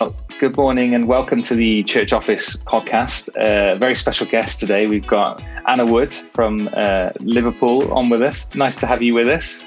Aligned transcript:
Well, 0.00 0.16
good 0.40 0.56
morning 0.56 0.92
and 0.92 1.06
welcome 1.06 1.40
to 1.42 1.54
the 1.54 1.84
Church 1.84 2.12
Office 2.12 2.56
podcast. 2.56 3.28
Uh, 3.36 3.76
very 3.76 3.94
special 3.94 4.26
guest 4.26 4.58
today. 4.58 4.88
We've 4.88 5.06
got 5.06 5.40
Anna 5.68 5.86
Wood 5.86 6.12
from 6.12 6.68
uh, 6.72 7.10
Liverpool 7.20 7.92
on 7.92 8.08
with 8.08 8.20
us. 8.20 8.52
Nice 8.56 8.74
to 8.80 8.86
have 8.86 9.02
you 9.02 9.14
with 9.14 9.28
us. 9.28 9.64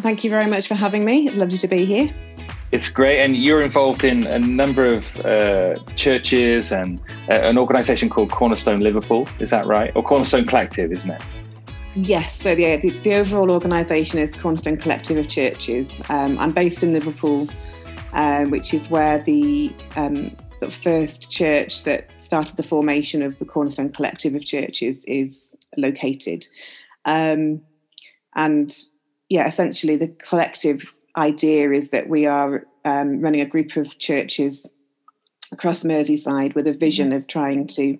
Thank 0.00 0.24
you 0.24 0.30
very 0.30 0.46
much 0.46 0.66
for 0.66 0.74
having 0.74 1.04
me. 1.04 1.30
Lovely 1.30 1.58
to 1.58 1.68
be 1.68 1.84
here. 1.84 2.12
It's 2.72 2.88
great, 2.88 3.20
and 3.20 3.36
you're 3.36 3.62
involved 3.62 4.02
in 4.02 4.26
a 4.26 4.40
number 4.40 4.86
of 4.86 5.04
uh, 5.24 5.78
churches 5.94 6.72
and 6.72 6.98
uh, 7.28 7.34
an 7.34 7.58
organisation 7.58 8.10
called 8.10 8.32
Cornerstone 8.32 8.80
Liverpool. 8.80 9.28
Is 9.38 9.50
that 9.50 9.66
right? 9.66 9.94
Or 9.94 10.02
Cornerstone 10.02 10.46
Collective, 10.46 10.90
isn't 10.90 11.10
it? 11.10 11.22
Yes. 11.94 12.40
So 12.40 12.54
the 12.54 12.76
the, 12.76 12.90
the 13.00 13.14
overall 13.14 13.50
organisation 13.50 14.18
is 14.18 14.32
Cornerstone 14.32 14.78
Collective 14.78 15.18
of 15.18 15.28
Churches. 15.28 16.02
Um, 16.08 16.38
I'm 16.38 16.52
based 16.52 16.82
in 16.82 16.92
Liverpool, 16.92 17.46
uh, 18.12 18.44
which 18.46 18.74
is 18.74 18.88
where 18.90 19.18
the 19.20 19.72
um, 19.96 20.36
first 20.70 21.30
church 21.30 21.84
that 21.84 22.10
started 22.22 22.56
the 22.56 22.62
formation 22.62 23.22
of 23.22 23.38
the 23.38 23.44
Cornerstone 23.44 23.90
Collective 23.90 24.34
of 24.34 24.44
Churches 24.44 25.04
is 25.06 25.54
located. 25.76 26.46
Um, 27.04 27.62
and 28.34 28.72
yeah, 29.28 29.46
essentially 29.46 29.96
the 29.96 30.08
collective 30.08 30.94
idea 31.16 31.70
is 31.70 31.90
that 31.90 32.08
we 32.08 32.26
are 32.26 32.64
um, 32.84 33.20
running 33.20 33.40
a 33.40 33.46
group 33.46 33.76
of 33.76 33.98
churches 33.98 34.66
across 35.52 35.82
Merseyside 35.82 36.54
with 36.54 36.66
a 36.66 36.72
vision 36.72 37.12
of 37.12 37.26
trying 37.26 37.66
to 37.68 37.98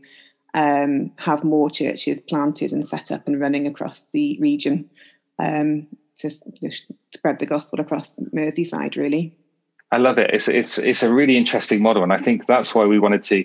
um, 0.54 1.12
have 1.18 1.44
more 1.44 1.70
churches 1.70 2.20
planted 2.20 2.72
and 2.72 2.86
set 2.86 3.10
up 3.10 3.26
and 3.26 3.40
running 3.40 3.66
across 3.66 4.06
the 4.12 4.38
region 4.40 4.88
um, 5.38 5.86
to 6.18 6.30
spread 7.14 7.38
the 7.38 7.46
gospel 7.46 7.80
across 7.80 8.16
Merseyside. 8.34 8.96
Really, 8.96 9.36
I 9.92 9.98
love 9.98 10.18
it. 10.18 10.30
It's 10.32 10.48
it's 10.48 10.78
it's 10.78 11.02
a 11.02 11.12
really 11.12 11.36
interesting 11.36 11.82
model, 11.82 12.02
and 12.02 12.12
I 12.12 12.18
think 12.18 12.46
that's 12.46 12.74
why 12.74 12.84
we 12.84 12.98
wanted 12.98 13.22
to 13.24 13.44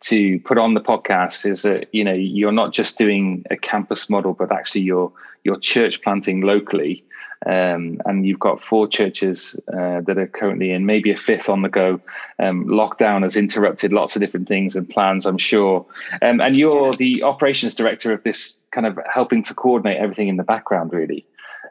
to 0.00 0.38
put 0.40 0.56
on 0.56 0.74
the 0.74 0.80
podcast. 0.80 1.44
Is 1.44 1.62
that 1.62 1.92
you 1.92 2.04
know 2.04 2.14
you're 2.14 2.52
not 2.52 2.72
just 2.72 2.96
doing 2.96 3.44
a 3.50 3.56
campus 3.56 4.08
model, 4.08 4.32
but 4.32 4.50
actually 4.52 4.82
you're 4.82 5.12
you're 5.44 5.58
church 5.58 6.00
planting 6.02 6.40
locally 6.40 7.04
um, 7.46 8.00
and 8.04 8.26
you've 8.26 8.40
got 8.40 8.60
four 8.60 8.88
churches 8.88 9.54
uh, 9.68 10.00
that 10.02 10.18
are 10.18 10.26
currently 10.26 10.72
in, 10.72 10.86
maybe 10.86 11.10
a 11.12 11.16
fifth 11.16 11.48
on 11.48 11.62
the 11.62 11.68
go. 11.68 12.00
Um, 12.38 12.66
lockdown 12.66 13.22
has 13.22 13.36
interrupted 13.36 13.92
lots 13.92 14.16
of 14.16 14.20
different 14.20 14.48
things 14.48 14.74
and 14.74 14.88
plans, 14.88 15.24
I'm 15.24 15.38
sure. 15.38 15.86
Um, 16.20 16.40
and 16.40 16.56
you're 16.56 16.92
the 16.94 17.22
operations 17.22 17.74
director 17.74 18.12
of 18.12 18.22
this, 18.24 18.60
kind 18.72 18.86
of 18.86 18.98
helping 19.12 19.42
to 19.44 19.54
coordinate 19.54 19.98
everything 19.98 20.28
in 20.28 20.36
the 20.36 20.42
background, 20.42 20.92
really. 20.92 21.26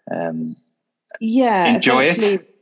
Um, 0.09 0.55
yeah, 1.19 1.65
enjoy 1.65 2.03
it. 2.05 2.53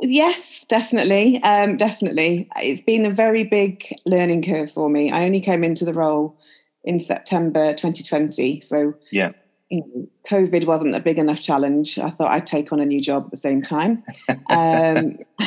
Yes, 0.00 0.64
definitely, 0.68 1.42
um, 1.42 1.76
definitely. 1.76 2.48
It's 2.56 2.82
been 2.82 3.06
a 3.06 3.10
very 3.10 3.44
big 3.44 3.86
learning 4.04 4.42
curve 4.42 4.70
for 4.70 4.88
me. 4.88 5.10
I 5.10 5.24
only 5.24 5.40
came 5.40 5.64
into 5.64 5.84
the 5.84 5.94
role 5.94 6.38
in 6.84 7.00
September 7.00 7.72
2020, 7.72 8.60
so 8.60 8.94
yeah 9.10 9.32
you 9.70 9.80
know, 9.80 10.08
COVID 10.28 10.64
wasn't 10.66 10.94
a 10.94 11.00
big 11.00 11.18
enough 11.18 11.40
challenge. 11.40 11.98
I 11.98 12.10
thought 12.10 12.30
I'd 12.30 12.46
take 12.46 12.72
on 12.72 12.80
a 12.80 12.86
new 12.86 13.00
job 13.00 13.24
at 13.26 13.30
the 13.32 13.36
same 13.36 13.62
time. 13.62 14.04
Um, 14.50 15.18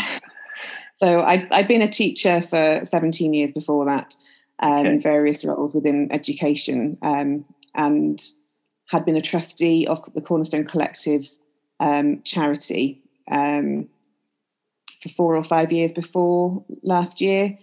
so 0.97 1.21
i 1.21 1.47
had 1.51 1.67
been 1.67 1.81
a 1.81 1.87
teacher 1.87 2.41
for 2.41 2.81
17 2.85 3.33
years 3.33 3.51
before 3.51 3.85
that 3.85 4.13
um, 4.59 4.79
okay. 4.79 4.89
in 4.89 5.01
various 5.01 5.45
roles 5.45 5.73
within 5.73 6.11
education 6.11 6.95
um, 7.01 7.45
and 7.75 8.21
had 8.87 9.05
been 9.05 9.15
a 9.15 9.21
trustee 9.21 9.87
of 9.87 10.01
the 10.13 10.21
Cornerstone 10.21 10.65
Collective 10.65 11.29
um, 11.79 12.21
charity 12.23 13.01
um, 13.31 13.87
for 15.01 15.09
four 15.09 15.35
or 15.35 15.43
five 15.43 15.71
years 15.71 15.91
before 15.91 16.63
last 16.83 17.21
year. 17.21 17.57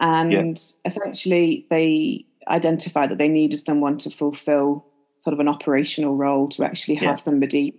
And 0.00 0.32
yeah. 0.32 0.52
essentially, 0.84 1.66
they 1.70 2.24
identified 2.48 3.10
that 3.10 3.18
they 3.18 3.28
needed 3.28 3.64
someone 3.64 3.98
to 3.98 4.10
fulfill 4.10 4.86
sort 5.18 5.34
of 5.34 5.40
an 5.40 5.48
operational 5.48 6.16
role 6.16 6.48
to 6.48 6.64
actually 6.64 6.94
have 6.94 7.02
yeah. 7.02 7.14
somebody 7.16 7.74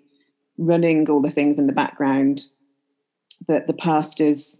running 0.57 1.09
all 1.09 1.21
the 1.21 1.31
things 1.31 1.57
in 1.57 1.67
the 1.67 1.73
background 1.73 2.41
that 3.47 3.67
the 3.67 3.73
pastors 3.73 4.57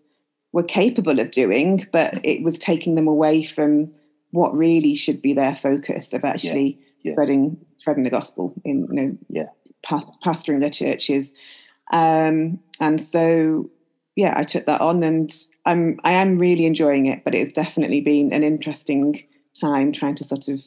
were 0.53 0.63
capable 0.63 1.19
of 1.19 1.31
doing, 1.31 1.85
but 1.91 2.19
it 2.23 2.41
was 2.41 2.57
taking 2.57 2.95
them 2.95 3.07
away 3.07 3.43
from 3.43 3.91
what 4.31 4.55
really 4.55 4.95
should 4.95 5.21
be 5.21 5.33
their 5.33 5.55
focus 5.55 6.13
of 6.13 6.23
actually 6.23 6.79
yeah. 7.03 7.13
Spreading 7.13 7.57
spreading 7.77 8.03
the 8.03 8.09
gospel 8.09 8.53
in 8.65 8.85
you 8.91 8.93
know 8.93 9.17
yeah 9.29 9.45
past, 9.83 10.11
pastoring 10.21 10.59
their 10.59 10.69
churches. 10.69 11.33
Um, 11.91 12.59
and 12.79 13.01
so 13.01 13.69
yeah, 14.19 14.33
I 14.35 14.43
took 14.43 14.65
that 14.65 14.81
on 14.81 15.01
and 15.01 15.33
I'm 15.65 15.97
I 16.03 16.11
am 16.11 16.37
really 16.37 16.65
enjoying 16.65 17.05
it, 17.05 17.23
but 17.23 17.33
it's 17.33 17.53
definitely 17.53 18.01
been 18.01 18.33
an 18.33 18.43
interesting 18.43 19.23
time 19.59 19.93
trying 19.93 20.15
to 20.15 20.25
sort 20.25 20.49
of 20.49 20.61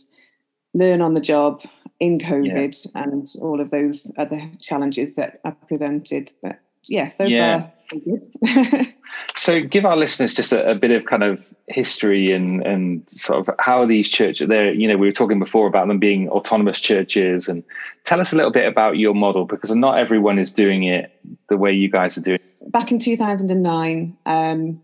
learn 0.72 1.02
on 1.02 1.12
the 1.12 1.20
job 1.20 1.62
in 2.00 2.18
COVID 2.18 2.90
yeah. 2.94 3.02
and 3.02 3.26
all 3.42 3.60
of 3.60 3.70
those 3.70 4.10
other 4.16 4.40
challenges 4.58 5.16
that 5.16 5.40
are 5.44 5.54
presented. 5.68 6.30
But 6.42 6.60
yeah, 6.88 7.10
so 7.10 7.24
yeah. 7.24 7.60
far 7.60 7.72
so 7.90 8.00
good. 8.00 8.94
so 9.36 9.60
give 9.60 9.84
our 9.84 9.96
listeners 9.96 10.34
just 10.34 10.52
a, 10.52 10.70
a, 10.70 10.74
bit 10.74 10.90
of 10.90 11.04
kind 11.06 11.22
of 11.22 11.42
history 11.68 12.32
and 12.32 12.64
and 12.66 13.04
sort 13.08 13.46
of 13.46 13.54
how 13.58 13.86
these 13.86 14.08
churches 14.08 14.48
there 14.48 14.72
you 14.72 14.88
know 14.88 14.96
we 14.96 15.06
were 15.06 15.12
talking 15.12 15.38
before 15.38 15.66
about 15.66 15.88
them 15.88 15.98
being 15.98 16.28
autonomous 16.28 16.80
churches 16.80 17.48
and 17.48 17.62
tell 18.04 18.20
us 18.20 18.32
a 18.32 18.36
little 18.36 18.50
bit 18.50 18.66
about 18.66 18.98
your 18.98 19.14
model 19.14 19.44
because 19.44 19.70
not 19.70 19.98
everyone 19.98 20.38
is 20.38 20.52
doing 20.52 20.82
it 20.84 21.18
the 21.48 21.56
way 21.56 21.72
you 21.72 21.88
guys 21.88 22.18
are 22.18 22.22
doing 22.22 22.38
back 22.68 22.90
in 22.90 22.98
2009 22.98 24.16
um, 24.26 24.82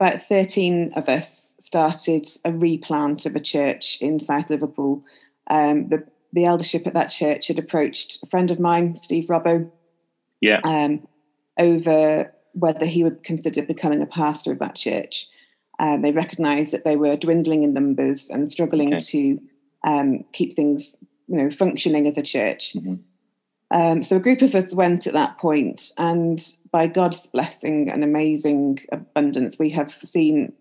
about 0.00 0.22
13 0.22 0.92
of 0.94 1.08
us 1.08 1.50
started 1.60 2.26
a 2.44 2.52
replant 2.52 3.26
of 3.26 3.36
a 3.36 3.40
church 3.40 4.00
in 4.00 4.18
South 4.18 4.50
Liverpool. 4.50 5.04
Um, 5.48 5.88
the 5.88 6.06
the 6.32 6.44
eldership 6.44 6.86
at 6.86 6.94
that 6.94 7.08
church 7.08 7.48
had 7.48 7.58
approached 7.58 8.22
a 8.22 8.26
friend 8.26 8.50
of 8.50 8.60
mine, 8.60 8.96
Steve 8.96 9.26
Robbo, 9.26 9.70
yeah, 10.40 10.60
um, 10.64 11.06
over 11.58 12.32
whether 12.52 12.86
he 12.86 13.04
would 13.04 13.22
consider 13.22 13.62
becoming 13.62 14.02
a 14.02 14.06
pastor 14.06 14.52
of 14.52 14.58
that 14.58 14.74
church. 14.74 15.28
Um, 15.78 16.02
they 16.02 16.12
recognised 16.12 16.72
that 16.72 16.84
they 16.84 16.96
were 16.96 17.16
dwindling 17.16 17.62
in 17.62 17.72
numbers 17.72 18.28
and 18.28 18.50
struggling 18.50 18.94
okay. 18.94 19.04
to 19.04 19.40
um, 19.86 20.24
keep 20.32 20.54
things, 20.54 20.96
you 21.26 21.36
know, 21.36 21.50
functioning 21.50 22.06
as 22.06 22.18
a 22.18 22.22
church. 22.22 22.74
Mm-hmm. 22.74 22.94
Um, 23.72 24.02
so 24.02 24.16
a 24.16 24.20
group 24.20 24.42
of 24.42 24.54
us 24.54 24.74
went 24.74 25.06
at 25.06 25.12
that 25.12 25.38
point, 25.38 25.92
and 25.96 26.44
by 26.72 26.88
God's 26.88 27.28
blessing 27.28 27.88
and 27.88 28.02
amazing 28.02 28.80
abundance, 28.90 29.58
we 29.58 29.70
have 29.70 29.92
seen 30.04 30.52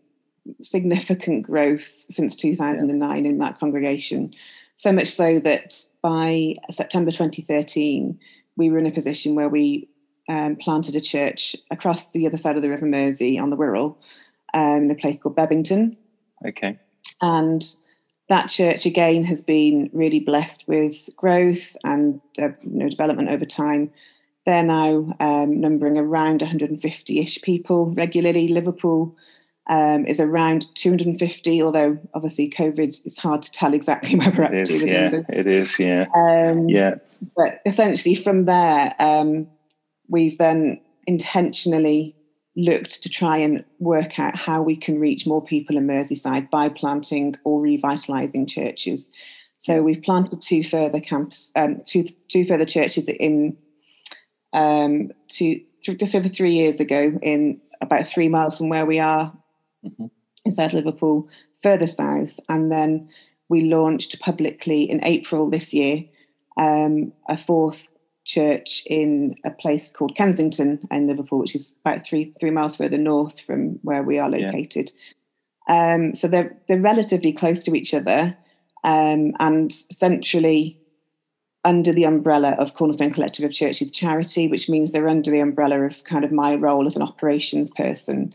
significant 0.61 1.43
growth 1.43 2.05
since 2.09 2.35
2009 2.35 3.23
yeah. 3.23 3.29
in 3.29 3.37
that 3.39 3.59
congregation. 3.59 4.33
So 4.77 4.91
much 4.91 5.07
so 5.07 5.39
that 5.39 5.75
by 6.01 6.55
September 6.71 7.11
2013, 7.11 8.17
we 8.55 8.69
were 8.69 8.77
in 8.77 8.85
a 8.85 8.91
position 8.91 9.35
where 9.35 9.49
we 9.49 9.88
um, 10.29 10.55
planted 10.55 10.95
a 10.95 11.01
church 11.01 11.55
across 11.71 12.11
the 12.11 12.27
other 12.27 12.37
side 12.37 12.55
of 12.55 12.61
the 12.61 12.69
River 12.69 12.85
Mersey 12.85 13.37
on 13.37 13.49
the 13.49 13.57
Wirral 13.57 13.97
um, 14.53 14.83
in 14.83 14.91
a 14.91 14.95
place 14.95 15.17
called 15.17 15.35
Bebington. 15.35 15.97
Okay. 16.47 16.77
And 17.21 17.63
that 18.29 18.47
church 18.47 18.85
again 18.85 19.23
has 19.23 19.41
been 19.41 19.89
really 19.91 20.19
blessed 20.19 20.67
with 20.67 21.09
growth 21.17 21.75
and 21.83 22.21
uh, 22.39 22.49
you 22.61 22.77
know, 22.79 22.89
development 22.89 23.29
over 23.29 23.43
time. 23.43 23.91
They're 24.45 24.63
now 24.63 25.15
um, 25.19 25.59
numbering 25.59 25.97
around 25.97 26.41
150-ish 26.41 27.41
people 27.41 27.91
regularly. 27.91 28.47
Liverpool 28.47 29.15
um, 29.67 30.05
is 30.05 30.19
around 30.19 30.73
250, 30.75 31.61
although 31.61 31.99
obviously 32.13 32.49
COVID 32.49 33.05
is 33.05 33.17
hard 33.17 33.41
to 33.41 33.51
tell 33.51 33.73
exactly 33.73 34.15
where 34.17 34.31
we're 34.31 34.43
at. 34.43 34.65
to. 34.67 34.87
Yeah, 34.87 35.09
numbers. 35.09 35.25
it 35.29 35.47
is, 35.47 35.79
yeah. 35.79 36.05
Um, 36.15 36.69
yeah. 36.69 36.95
But 37.35 37.61
essentially 37.65 38.15
from 38.15 38.45
there, 38.45 38.95
um, 38.99 39.47
we've 40.09 40.37
then 40.37 40.81
intentionally 41.07 42.15
looked 42.55 43.01
to 43.03 43.09
try 43.09 43.37
and 43.37 43.63
work 43.79 44.19
out 44.19 44.35
how 44.35 44.61
we 44.61 44.75
can 44.75 44.99
reach 44.99 45.25
more 45.25 45.43
people 45.43 45.77
in 45.77 45.87
Merseyside 45.87 46.49
by 46.49 46.67
planting 46.69 47.35
or 47.43 47.61
revitalising 47.61 48.49
churches. 48.49 49.09
So 49.59 49.81
we've 49.81 50.01
planted 50.01 50.41
two 50.41 50.63
further 50.63 50.99
camps, 50.99 51.51
um, 51.55 51.77
two, 51.85 52.05
two 52.27 52.45
further 52.45 52.65
churches 52.65 53.07
in 53.07 53.57
um, 54.53 55.11
two, 55.27 55.61
just 55.81 56.15
over 56.15 56.27
three 56.27 56.53
years 56.53 56.79
ago 56.79 57.17
in 57.21 57.61
about 57.81 58.07
three 58.07 58.27
miles 58.27 58.57
from 58.57 58.69
where 58.69 58.85
we 58.85 58.99
are 58.99 59.33
mm-hmm. 59.85 60.07
inside 60.43 60.73
Liverpool, 60.73 61.29
further 61.61 61.87
south. 61.87 62.39
And 62.49 62.71
then 62.71 63.09
we 63.47 63.61
launched 63.61 64.19
publicly 64.19 64.83
in 64.83 65.03
April 65.05 65.49
this 65.49 65.73
year 65.73 66.03
um, 66.57 67.13
a 67.27 67.37
fourth 67.37 67.89
church 68.29 68.83
in 68.85 69.35
a 69.43 69.49
place 69.49 69.91
called 69.91 70.15
Kensington 70.15 70.79
in 70.91 71.07
Liverpool, 71.07 71.39
which 71.39 71.55
is 71.55 71.75
about 71.83 72.05
three 72.05 72.33
three 72.39 72.51
miles 72.51 72.77
further 72.77 72.97
north 72.97 73.39
from 73.39 73.79
where 73.81 74.03
we 74.03 74.19
are 74.19 74.29
located. 74.29 74.91
Yeah. 75.67 75.93
Um, 75.93 76.15
so 76.15 76.27
they're 76.27 76.55
they're 76.67 76.79
relatively 76.79 77.33
close 77.33 77.63
to 77.63 77.75
each 77.75 77.93
other, 77.93 78.37
um, 78.83 79.33
and 79.39 79.71
centrally 79.71 80.79
under 81.65 81.91
the 81.91 82.05
umbrella 82.05 82.51
of 82.59 82.73
Cornerstone 82.75 83.11
Collective 83.11 83.45
of 83.45 83.51
Churches 83.51 83.91
charity, 83.91 84.47
which 84.47 84.69
means 84.69 84.91
they're 84.91 85.09
under 85.09 85.31
the 85.31 85.41
umbrella 85.41 85.81
of 85.81 86.03
kind 86.03 86.23
of 86.23 86.31
my 86.31 86.55
role 86.55 86.87
as 86.87 86.95
an 86.95 87.01
operations 87.01 87.69
person. 87.71 88.33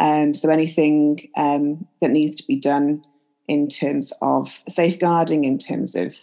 Um, 0.00 0.34
so 0.34 0.48
anything 0.48 1.28
um, 1.36 1.86
that 2.00 2.10
needs 2.10 2.36
to 2.36 2.46
be 2.46 2.56
done 2.56 3.04
in 3.46 3.68
terms 3.68 4.12
of 4.22 4.58
safeguarding, 4.68 5.44
in 5.44 5.58
terms 5.58 5.94
of 5.94 6.14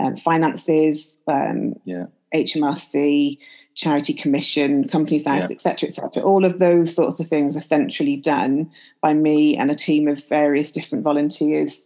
um, 0.00 0.16
finances, 0.16 1.16
um, 1.26 1.74
yeah. 1.84 2.06
HMRC, 2.34 3.38
charity 3.74 4.12
commission, 4.12 4.88
companies 4.88 5.26
house, 5.26 5.44
yeah. 5.48 5.54
etc., 5.54 5.88
etc. 5.88 6.22
All 6.22 6.44
of 6.44 6.58
those 6.58 6.94
sorts 6.94 7.20
of 7.20 7.28
things 7.28 7.56
are 7.56 7.60
centrally 7.60 8.16
done 8.16 8.70
by 9.00 9.14
me 9.14 9.56
and 9.56 9.70
a 9.70 9.76
team 9.76 10.08
of 10.08 10.26
various 10.28 10.72
different 10.72 11.04
volunteers 11.04 11.84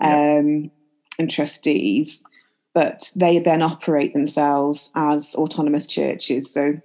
yeah. 0.00 0.38
um, 0.40 0.70
and 1.18 1.30
trustees. 1.30 2.22
But 2.74 3.10
they 3.16 3.38
then 3.38 3.62
operate 3.62 4.14
themselves 4.14 4.90
as 4.94 5.34
autonomous 5.34 5.86
churches. 5.86 6.52
So 6.52 6.80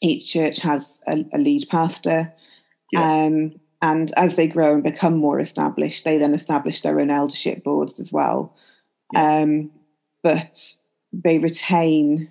each 0.00 0.32
church 0.32 0.60
has 0.60 1.00
a, 1.06 1.24
a 1.32 1.38
lead 1.38 1.64
pastor. 1.68 2.32
Yeah. 2.92 3.24
Um, 3.24 3.60
and 3.82 4.12
as 4.16 4.36
they 4.36 4.46
grow 4.46 4.74
and 4.74 4.82
become 4.82 5.16
more 5.16 5.40
established, 5.40 6.04
they 6.04 6.18
then 6.18 6.34
establish 6.34 6.80
their 6.80 7.00
own 7.00 7.10
eldership 7.10 7.62
boards 7.64 8.00
as 8.00 8.10
well. 8.10 8.56
Um, 9.14 9.70
but 10.22 10.74
they 11.22 11.38
retain 11.38 12.30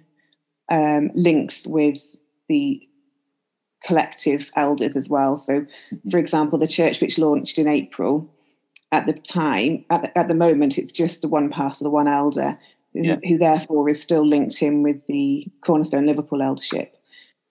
um, 0.69 1.11
links 1.15 1.65
with 1.65 1.99
the 2.49 2.87
collective 3.85 4.49
elders 4.55 4.95
as 4.95 5.09
well. 5.09 5.37
So, 5.37 5.61
mm-hmm. 5.61 6.09
for 6.09 6.17
example, 6.17 6.57
the 6.57 6.67
church 6.67 7.01
which 7.01 7.17
launched 7.17 7.57
in 7.57 7.67
April, 7.67 8.29
at 8.91 9.07
the 9.07 9.13
time, 9.13 9.85
at 9.89 10.03
the, 10.03 10.17
at 10.17 10.27
the 10.27 10.35
moment, 10.35 10.77
it's 10.77 10.91
just 10.91 11.21
the 11.21 11.27
one 11.27 11.49
pastor, 11.49 11.83
the 11.83 11.89
one 11.89 12.07
elder, 12.07 12.57
yeah. 12.93 13.15
who, 13.15 13.29
who, 13.29 13.37
therefore 13.37 13.89
is 13.89 14.01
still 14.01 14.25
linked 14.25 14.61
in 14.61 14.83
with 14.83 15.05
the 15.07 15.47
Cornerstone 15.61 16.05
Liverpool 16.05 16.41
eldership. 16.41 16.95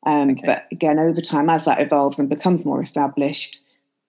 Um, 0.07 0.31
okay. 0.31 0.43
But 0.45 0.67
again, 0.71 0.99
over 0.99 1.21
time, 1.21 1.51
as 1.51 1.65
that 1.65 1.83
evolves 1.83 2.19
and 2.19 2.29
becomes 2.29 2.65
more 2.65 2.81
established, 2.81 3.65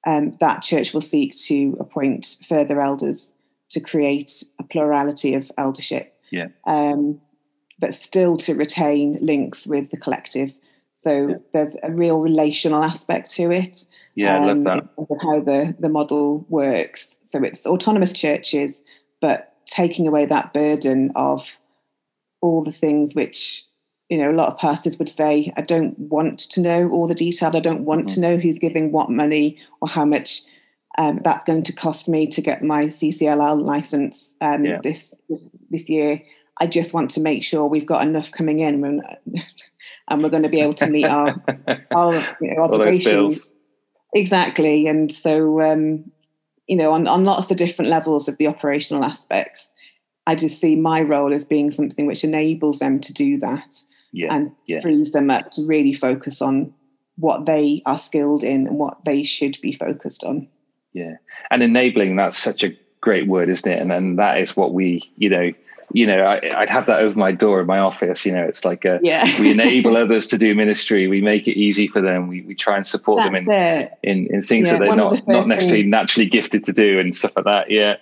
um, 0.06 0.38
that 0.40 0.62
church 0.62 0.94
will 0.94 1.02
seek 1.02 1.36
to 1.46 1.78
appoint 1.80 2.38
further 2.48 2.80
elders 2.80 3.34
to 3.70 3.80
create 3.80 4.44
a 4.60 4.64
plurality 4.64 5.34
of 5.34 5.52
eldership. 5.58 6.13
Yeah. 6.34 6.48
Um, 6.66 7.22
but 7.80 7.94
still 7.94 8.38
to 8.38 8.56
retain 8.56 9.20
links 9.22 9.68
with 9.68 9.92
the 9.92 9.98
collective. 9.98 10.52
So 10.98 11.28
yeah. 11.28 11.36
there's 11.54 11.76
a 11.84 11.92
real 11.92 12.20
relational 12.20 12.84
aspect 12.84 13.30
to 13.36 13.52
it. 13.52 13.86
Yeah, 14.16 14.38
um, 14.38 14.42
I 14.42 14.46
love 14.46 14.58
um, 14.58 14.64
that. 14.64 14.90
Of 14.98 15.18
how 15.22 15.40
the, 15.42 15.76
the 15.78 15.90
model 15.90 16.46
works. 16.50 17.18
So 17.26 17.44
it's 17.44 17.68
autonomous 17.68 18.14
churches, 18.14 18.82
but 19.22 19.54
taking 19.66 20.08
away 20.08 20.26
that 20.26 20.54
burden 20.54 21.12
of 21.16 21.50
all 22.42 22.64
the 22.64 22.72
things 22.72 23.14
which, 23.14 23.64
you 24.10 24.18
know, 24.18 24.32
a 24.32 24.34
lot 24.34 24.52
of 24.52 24.58
pastors 24.58 24.98
would 24.98 25.10
say, 25.10 25.54
I 25.56 25.62
don't 25.62 25.98
want 26.00 26.40
to 26.40 26.62
know 26.62 26.90
all 26.90 27.08
the 27.08 27.14
detail. 27.14 27.52
I 27.54 27.60
don't 27.60 27.86
want 27.86 28.08
mm-hmm. 28.08 28.16
to 28.16 28.20
know 28.22 28.38
who's 28.38 28.58
giving 28.58 28.92
what 28.92 29.12
money 29.12 29.60
or 29.82 29.88
how 29.88 30.06
much 30.06 30.42
um, 30.98 31.22
that's 31.24 31.44
going 31.46 31.64
to 31.64 31.74
cost 31.74 32.08
me 32.08 32.28
to 32.28 32.42
get 32.42 32.64
my 32.64 32.86
CCLI 32.86 33.64
license 33.64 34.34
um, 34.42 34.66
yeah. 34.66 34.80
this, 34.84 35.14
this, 35.30 35.50
this 35.70 35.90
year. 35.90 36.22
I 36.60 36.68
just 36.68 36.94
want 36.94 37.10
to 37.12 37.22
make 37.22 37.44
sure 37.44 37.68
we've 37.68 37.86
got 37.86 38.06
enough 38.06 38.32
coming 38.32 38.60
in 38.60 38.84
and, 38.84 39.02
and 40.08 40.24
we're 40.24 40.30
going 40.30 40.44
to 40.44 40.50
be 40.50 40.62
able 40.62 40.76
to 40.76 40.88
meet 40.88 41.06
our, 41.06 41.42
our 41.92 42.38
you 42.42 42.54
know, 42.54 42.64
obligations. 42.64 43.48
Exactly. 44.14 44.88
And 44.88 45.12
so, 45.12 45.62
um, 45.62 46.12
you 46.68 46.76
know, 46.76 46.92
on, 46.92 47.08
on 47.08 47.26
lots 47.26 47.50
of 47.50 47.58
different 47.58 47.90
levels 47.90 48.28
of 48.28 48.38
the 48.38 48.48
operational 48.48 49.04
aspects, 49.04 49.72
I 50.28 50.36
just 50.36 50.62
see 50.62 50.76
my 50.76 51.02
role 51.02 51.34
as 51.34 51.44
being 51.44 51.72
something 51.72 52.06
which 52.06 52.24
enables 52.24 52.80
them 52.80 53.00
to 53.02 53.12
do 53.12 53.38
that 53.40 53.82
yeah, 54.12 54.34
and 54.34 54.52
yeah. 54.68 54.80
frees 54.80 55.12
them 55.12 55.30
up 55.30 55.52
to 55.52 55.66
really 55.66 55.94
focus 55.94 56.42
on 56.42 56.74
what 57.18 57.46
they 57.46 57.82
are 57.86 57.98
skilled 57.98 58.44
in 58.44 58.68
and 58.68 58.78
what 58.78 59.04
they 59.06 59.24
should 59.24 59.60
be 59.62 59.72
focused 59.72 60.24
on. 60.24 60.48
Yeah. 60.94 61.16
And 61.52 61.64
enabling, 61.64 62.16
that's 62.16 62.38
such 62.38 62.64
a 62.64 62.76
great 63.02 63.28
word, 63.28 63.50
isn't 63.50 63.70
it? 63.70 63.82
And, 63.82 63.92
and 63.92 64.18
that 64.20 64.40
is 64.40 64.56
what 64.56 64.74
we, 64.74 65.12
you 65.18 65.30
know, 65.30 65.52
you 65.92 66.08
know, 66.08 66.24
I, 66.24 66.60
would 66.60 66.70
have 66.70 66.88
that 66.88 67.00
over 67.00 67.18
my 67.18 67.32
door 67.32 67.60
in 67.60 67.68
my 67.68 67.78
office. 67.78 68.26
You 68.26 68.32
know, 68.32 68.44
it's 68.44 68.66
like 68.66 68.86
a, 68.86 69.00
yeah. 69.04 69.26
we 69.40 69.52
enable 69.52 69.98
others 69.98 70.28
to 70.30 70.38
do 70.38 70.56
ministry. 70.56 71.08
We 71.08 71.22
make 71.22 71.48
it 71.48 71.60
easy 71.60 71.88
for 71.88 72.02
them. 72.02 72.28
We, 72.28 72.42
we 72.42 72.56
try 72.56 72.78
and 72.78 72.88
support 72.88 73.18
That's 73.18 73.46
them 73.46 73.54
in, 73.54 73.90
in, 74.02 74.28
in 74.34 74.42
things 74.42 74.68
yeah, 74.68 74.74
that 74.74 74.80
they're 74.80 74.96
not, 74.96 75.26
the 75.26 75.34
not 75.34 75.48
necessarily 75.48 75.84
things. 75.84 75.92
naturally 75.92 76.30
gifted 76.30 76.64
to 76.66 76.74
do 76.74 77.00
and 77.00 77.16
stuff 77.16 77.34
like 77.36 77.46
that. 77.46 77.70
Yeah. 77.70 77.98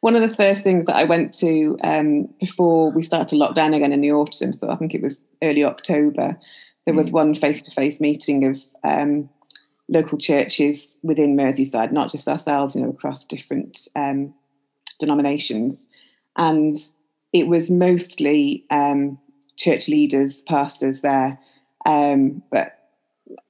One 0.00 0.16
of 0.16 0.28
the 0.28 0.34
first 0.34 0.62
things 0.62 0.86
that 0.86 0.96
I 0.96 1.04
went 1.04 1.32
to 1.38 1.78
um, 1.82 2.28
before 2.40 2.90
we 2.92 3.02
started 3.02 3.28
to 3.28 3.36
lock 3.36 3.54
down 3.54 3.74
again 3.74 3.92
in 3.92 4.00
the 4.00 4.12
autumn, 4.12 4.52
so 4.52 4.70
I 4.70 4.76
think 4.76 4.94
it 4.94 5.02
was 5.02 5.28
early 5.42 5.64
October, 5.64 6.38
there 6.84 6.94
was 6.94 7.10
mm. 7.10 7.14
one 7.14 7.34
face-to-face 7.34 8.00
meeting 8.00 8.44
of 8.44 8.62
um, 8.84 9.28
local 9.88 10.18
churches 10.18 10.96
within 11.02 11.36
Merseyside, 11.36 11.92
not 11.92 12.10
just 12.10 12.28
ourselves, 12.28 12.74
you 12.74 12.82
know, 12.82 12.90
across 12.90 13.24
different 13.24 13.88
um, 13.94 14.34
denominations 14.98 15.80
and 16.36 16.76
it 17.32 17.48
was 17.48 17.70
mostly 17.70 18.64
um, 18.70 19.18
church 19.56 19.88
leaders, 19.88 20.42
pastors 20.42 21.00
there. 21.00 21.38
Um, 21.84 22.42
but 22.50 22.90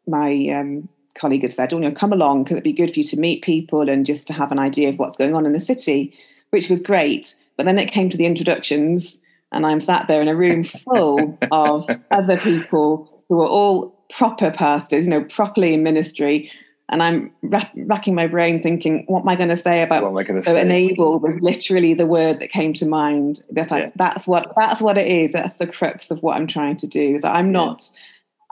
my 0.07 0.47
um, 0.57 0.89
colleague 1.15 1.43
had 1.43 1.53
said, 1.53 1.73
"Oh, 1.73 1.77
you 1.77 1.85
know, 1.85 1.93
come 1.93 2.13
along 2.13 2.45
because 2.45 2.57
it'd 2.57 2.65
be 2.65 2.73
good 2.73 2.93
for 2.93 3.01
you 3.01 3.05
to 3.05 3.21
meet 3.21 3.43
people 3.43 3.89
and 3.89 4.07
just 4.07 4.27
to 4.29 4.33
have 4.33 4.53
an 4.53 4.59
idea 4.59 4.89
of 4.89 4.99
what's 4.99 5.17
going 5.17 5.35
on 5.35 5.47
in 5.47 5.53
the 5.53 5.61
city," 5.61 6.15
which 6.51 6.69
was 6.69 6.81
great. 6.81 7.35
But 7.57 7.67
then 7.67 7.79
it 7.79 7.93
came 7.93 8.09
to 8.11 8.17
the 8.17 8.27
introductions, 8.27 9.19
and 9.53 9.67
I'm 9.67 9.81
sat 9.81 10.09
there 10.09 10.23
in 10.23 10.29
a 10.29 10.37
room 10.37 10.65
full 10.65 11.39
of 11.51 11.89
other 12.11 12.39
people 12.39 13.23
who 13.29 13.37
were 13.37 13.49
all 13.49 13.96
proper 14.11 14.51
pastors, 14.51 15.07
you 15.07 15.11
know, 15.11 15.25
properly 15.25 15.75
in 15.75 15.83
ministry, 15.83 16.51
and 16.89 17.03
I'm 17.03 17.33
racking 17.43 18.15
my 18.15 18.29
brain 18.29 18.63
thinking, 18.63 19.05
what 19.09 19.21
am 19.21 19.29
I 19.29 19.35
going 19.35 19.49
to 19.49 19.57
say 19.57 19.83
about 19.83 20.05
what 20.05 20.11
am 20.11 20.19
I 20.19 20.23
going 20.23 20.41
to 20.41 20.47
so 20.47 20.55
say? 20.55 20.61
enable 20.61 21.19
was 21.19 21.35
literally 21.41 21.95
the 21.95 22.07
word 22.07 22.39
that 22.39 22.51
came 22.51 22.73
to 22.75 22.87
mind. 22.87 23.41
Like, 23.51 23.71
yeah. 23.71 23.91
That's 23.97 24.27
what 24.27 24.53
that's 24.57 24.81
what 24.81 24.97
it 24.97 25.09
is. 25.09 25.33
That's 25.33 25.57
the 25.57 25.67
crux 25.67 26.11
of 26.13 26.23
what 26.23 26.37
I'm 26.37 26.47
trying 26.47 26.77
to 26.77 26.87
do. 26.87 27.17
Is 27.17 27.23
that 27.23 27.35
I'm 27.35 27.53
not. 27.53 27.91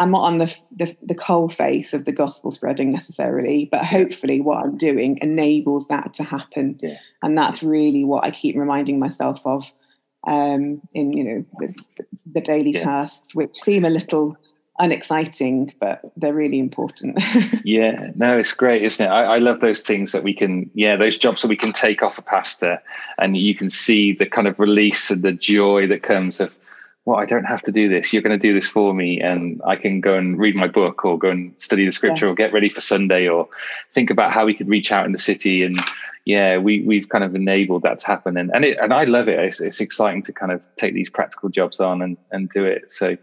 I'm 0.00 0.10
not 0.10 0.24
on 0.24 0.38
the, 0.38 0.52
the 0.76 0.96
the 1.02 1.14
coal 1.14 1.48
face 1.48 1.92
of 1.92 2.04
the 2.04 2.12
gospel 2.12 2.50
spreading 2.50 2.90
necessarily, 2.90 3.68
but 3.70 3.84
hopefully 3.84 4.40
what 4.40 4.64
I'm 4.64 4.76
doing 4.76 5.20
enables 5.22 5.86
that 5.86 6.12
to 6.14 6.24
happen. 6.24 6.80
Yeah. 6.82 6.98
And 7.22 7.38
that's 7.38 7.62
really 7.62 8.04
what 8.04 8.24
I 8.24 8.32
keep 8.32 8.56
reminding 8.56 8.98
myself 8.98 9.40
of 9.44 9.70
um, 10.26 10.80
in 10.94 11.12
you 11.12 11.22
know 11.22 11.44
the, 11.60 11.74
the 12.32 12.40
daily 12.40 12.72
tasks, 12.72 13.36
which 13.36 13.54
seem 13.54 13.84
a 13.84 13.90
little 13.90 14.36
unexciting, 14.78 15.72
but 15.78 16.00
they're 16.16 16.34
really 16.34 16.58
important. 16.58 17.18
yeah, 17.64 18.10
no, 18.16 18.38
it's 18.38 18.52
great, 18.52 18.82
isn't 18.82 19.06
it? 19.06 19.08
I, 19.08 19.34
I, 19.34 19.38
love 19.38 19.60
those 19.60 19.82
things 19.82 20.12
that 20.12 20.24
we 20.24 20.34
can, 20.34 20.68
yeah, 20.74 20.96
those 20.96 21.16
jobs 21.16 21.42
that 21.42 21.48
we 21.48 21.56
can 21.56 21.72
take 21.72 22.02
off 22.02 22.18
a 22.18 22.22
pastor 22.22 22.82
and 23.18 23.36
you 23.36 23.54
can 23.54 23.70
see 23.70 24.12
the 24.12 24.26
kind 24.26 24.48
of 24.48 24.58
release 24.58 25.10
and 25.10 25.22
the 25.22 25.32
joy 25.32 25.86
that 25.86 26.02
comes 26.02 26.40
of, 26.40 26.56
well, 27.04 27.18
I 27.18 27.26
don't 27.26 27.44
have 27.44 27.62
to 27.62 27.72
do 27.72 27.88
this. 27.88 28.12
You're 28.12 28.22
going 28.22 28.38
to 28.38 28.48
do 28.48 28.54
this 28.54 28.68
for 28.68 28.94
me. 28.94 29.20
And 29.20 29.60
I 29.64 29.76
can 29.76 30.00
go 30.00 30.14
and 30.14 30.38
read 30.38 30.56
my 30.56 30.66
book 30.66 31.04
or 31.04 31.18
go 31.18 31.28
and 31.28 31.52
study 31.60 31.84
the 31.84 31.92
scripture 31.92 32.26
yeah. 32.26 32.32
or 32.32 32.34
get 32.34 32.52
ready 32.52 32.70
for 32.70 32.80
Sunday 32.80 33.28
or 33.28 33.46
think 33.92 34.10
about 34.10 34.32
how 34.32 34.46
we 34.46 34.54
could 34.54 34.68
reach 34.68 34.90
out 34.90 35.04
in 35.04 35.12
the 35.12 35.18
city. 35.18 35.62
And 35.62 35.76
yeah, 36.24 36.56
we, 36.56 36.80
we've 36.80 37.08
kind 37.10 37.22
of 37.22 37.34
enabled 37.34 37.82
that 37.82 37.98
to 38.00 38.06
happen. 38.06 38.38
And, 38.38 38.50
and, 38.54 38.64
it, 38.64 38.78
and 38.80 38.94
I 38.94 39.04
love 39.04 39.28
it. 39.28 39.38
It's, 39.38 39.60
it's 39.60 39.80
exciting 39.80 40.22
to 40.22 40.32
kind 40.32 40.50
of 40.50 40.62
take 40.76 40.94
these 40.94 41.10
practical 41.10 41.50
jobs 41.50 41.78
on 41.78 42.00
and, 42.00 42.16
and 42.32 42.48
do 42.48 42.64
it. 42.64 42.90
So, 42.90 43.18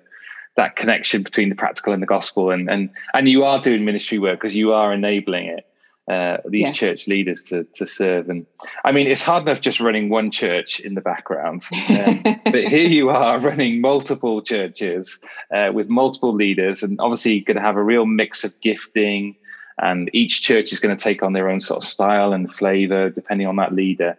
that 0.61 0.75
connection 0.75 1.23
between 1.23 1.49
the 1.49 1.55
practical 1.55 1.91
and 1.91 2.03
the 2.03 2.07
gospel. 2.07 2.51
And 2.51 2.69
and 2.69 2.89
and 3.15 3.27
you 3.27 3.43
are 3.43 3.59
doing 3.59 3.83
ministry 3.83 4.19
work 4.19 4.39
because 4.39 4.55
you 4.55 4.71
are 4.73 4.93
enabling 4.93 5.47
it 5.47 5.65
uh, 6.07 6.37
these 6.47 6.67
yeah. 6.67 6.71
church 6.71 7.07
leaders 7.07 7.43
to 7.45 7.63
to 7.73 7.85
serve. 7.85 8.29
And 8.29 8.45
i 8.85 8.91
mean 8.91 9.07
it's 9.07 9.23
hard 9.23 9.43
enough 9.43 9.61
just 9.61 9.79
running 9.79 10.09
one 10.09 10.29
church 10.29 10.79
in 10.79 10.93
the 10.93 11.01
background 11.01 11.63
um, 11.89 12.21
but 12.55 12.63
here 12.67 12.87
you 12.87 13.09
are 13.09 13.39
running 13.39 13.81
multiple 13.81 14.41
churches 14.41 15.19
uh, 15.55 15.71
with 15.73 15.89
multiple 15.89 16.33
leaders. 16.33 16.83
And 16.83 16.99
obviously 17.01 17.39
going 17.39 17.57
to 17.57 17.67
have 17.69 17.77
a 17.77 17.83
real 17.93 18.05
mix 18.05 18.43
of 18.43 18.53
gifting 18.61 19.35
and 19.79 20.11
each 20.13 20.43
church 20.43 20.71
is 20.71 20.79
going 20.79 20.95
to 20.95 21.03
take 21.03 21.23
on 21.23 21.33
their 21.33 21.49
own 21.49 21.59
sort 21.59 21.83
of 21.83 21.89
style 21.89 22.33
and 22.33 22.53
flavor 22.53 23.09
depending 23.09 23.47
on 23.47 23.55
that 23.55 23.73
leader. 23.73 24.15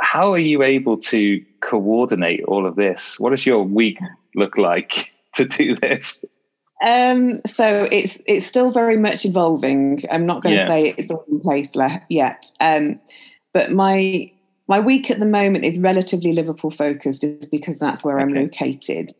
How 0.00 0.32
are 0.32 0.46
you 0.52 0.62
able 0.62 0.96
to 1.12 1.44
coordinate 1.60 2.42
all 2.44 2.66
of 2.66 2.74
this? 2.76 3.20
What 3.20 3.30
does 3.30 3.46
your 3.46 3.62
week 3.62 3.98
look 4.34 4.56
like 4.58 5.13
to 5.34 5.44
do 5.44 5.76
this? 5.76 6.24
Um, 6.84 7.38
so 7.46 7.88
it's 7.90 8.18
it's 8.26 8.46
still 8.46 8.70
very 8.70 8.96
much 8.96 9.24
evolving. 9.24 10.04
I'm 10.10 10.26
not 10.26 10.42
going 10.42 10.56
to 10.56 10.62
yeah. 10.62 10.68
say 10.68 10.94
it's 10.96 11.10
all 11.10 11.24
in 11.30 11.40
place 11.40 11.70
yet. 12.08 12.46
Um, 12.60 13.00
but 13.52 13.72
my 13.72 14.30
my 14.66 14.80
week 14.80 15.10
at 15.10 15.20
the 15.20 15.26
moment 15.26 15.64
is 15.64 15.78
relatively 15.78 16.32
Liverpool 16.32 16.70
focused, 16.70 17.22
just 17.22 17.50
because 17.50 17.78
that's 17.78 18.02
where 18.02 18.16
okay. 18.16 18.24
I'm 18.24 18.34
located. 18.34 19.12